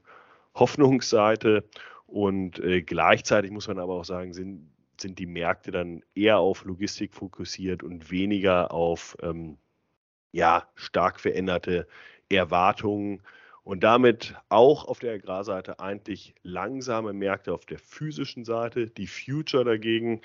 Hoffnungsseite. 0.53 1.63
Und 2.05 2.59
äh, 2.59 2.81
gleichzeitig 2.81 3.51
muss 3.51 3.67
man 3.67 3.79
aber 3.79 3.95
auch 3.95 4.05
sagen, 4.05 4.33
sind 4.33 4.69
sind 5.01 5.19
die 5.19 5.25
Märkte 5.25 5.71
dann 5.71 6.03
eher 6.15 6.39
auf 6.39 6.65
Logistik 6.65 7.13
fokussiert 7.13 7.83
und 7.83 8.11
weniger 8.11 8.71
auf 8.71 9.17
ähm, 9.21 9.57
ja, 10.31 10.67
stark 10.75 11.19
veränderte 11.19 11.87
Erwartungen 12.29 13.21
und 13.63 13.83
damit 13.83 14.35
auch 14.49 14.85
auf 14.85 14.99
der 14.99 15.13
Agrarseite 15.13 15.79
eigentlich 15.79 16.35
langsame 16.43 17.13
Märkte 17.13 17.53
auf 17.53 17.65
der 17.65 17.79
physischen 17.79 18.45
Seite. 18.45 18.87
Die 18.87 19.07
Future 19.07 19.65
dagegen 19.65 20.21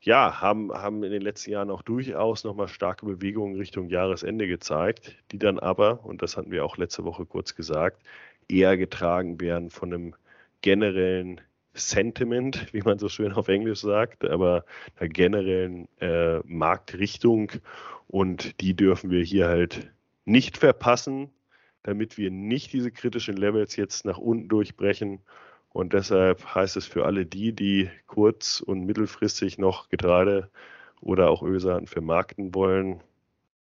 ja, 0.00 0.40
haben, 0.40 0.72
haben 0.72 1.02
in 1.02 1.10
den 1.10 1.22
letzten 1.22 1.50
Jahren 1.50 1.70
auch 1.70 1.82
durchaus 1.82 2.44
nochmal 2.44 2.68
starke 2.68 3.06
Bewegungen 3.06 3.56
Richtung 3.56 3.88
Jahresende 3.88 4.46
gezeigt, 4.46 5.16
die 5.32 5.38
dann 5.38 5.58
aber, 5.58 6.04
und 6.04 6.22
das 6.22 6.36
hatten 6.36 6.52
wir 6.52 6.64
auch 6.64 6.76
letzte 6.76 7.04
Woche 7.04 7.26
kurz 7.26 7.54
gesagt, 7.54 8.02
eher 8.48 8.76
getragen 8.76 9.40
werden 9.40 9.70
von 9.70 9.92
einem 9.92 10.14
generellen 10.62 11.40
Sentiment, 11.76 12.72
wie 12.72 12.82
man 12.82 12.98
so 12.98 13.08
schön 13.08 13.32
auf 13.32 13.48
Englisch 13.48 13.80
sagt, 13.80 14.24
aber 14.24 14.64
einer 14.96 15.08
generellen 15.08 15.88
äh, 16.00 16.38
Marktrichtung. 16.44 17.52
Und 18.08 18.60
die 18.60 18.74
dürfen 18.74 19.10
wir 19.10 19.22
hier 19.22 19.48
halt 19.48 19.90
nicht 20.24 20.58
verpassen, 20.58 21.30
damit 21.82 22.18
wir 22.18 22.30
nicht 22.30 22.72
diese 22.72 22.90
kritischen 22.90 23.36
Levels 23.36 23.76
jetzt 23.76 24.04
nach 24.04 24.18
unten 24.18 24.48
durchbrechen. 24.48 25.20
Und 25.70 25.92
deshalb 25.92 26.54
heißt 26.54 26.76
es 26.76 26.86
für 26.86 27.04
alle 27.04 27.26
die, 27.26 27.52
die 27.52 27.90
kurz- 28.06 28.60
und 28.60 28.84
mittelfristig 28.84 29.58
noch 29.58 29.88
Getreide 29.88 30.50
oder 31.00 31.30
auch 31.30 31.42
Ölsaaten 31.42 31.86
vermarkten 31.86 32.54
wollen, 32.54 33.02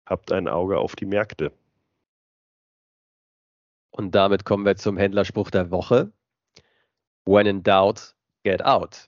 habt 0.07 0.33
ein 0.33 0.49
Auge 0.49 0.79
auf 0.79 0.96
die 0.96 1.07
Märkte. 1.07 1.53
Und 3.90 4.14
damit 4.14 4.44
kommen 4.44 4.64
wir 4.64 4.77
zum 4.77 4.96
Händlerspruch 4.96 5.51
der 5.51 5.70
Woche. 5.70 6.12
When 7.24 7.46
in 7.46 7.62
doubt, 7.62 8.12
get 8.44 8.64
out. 8.66 9.06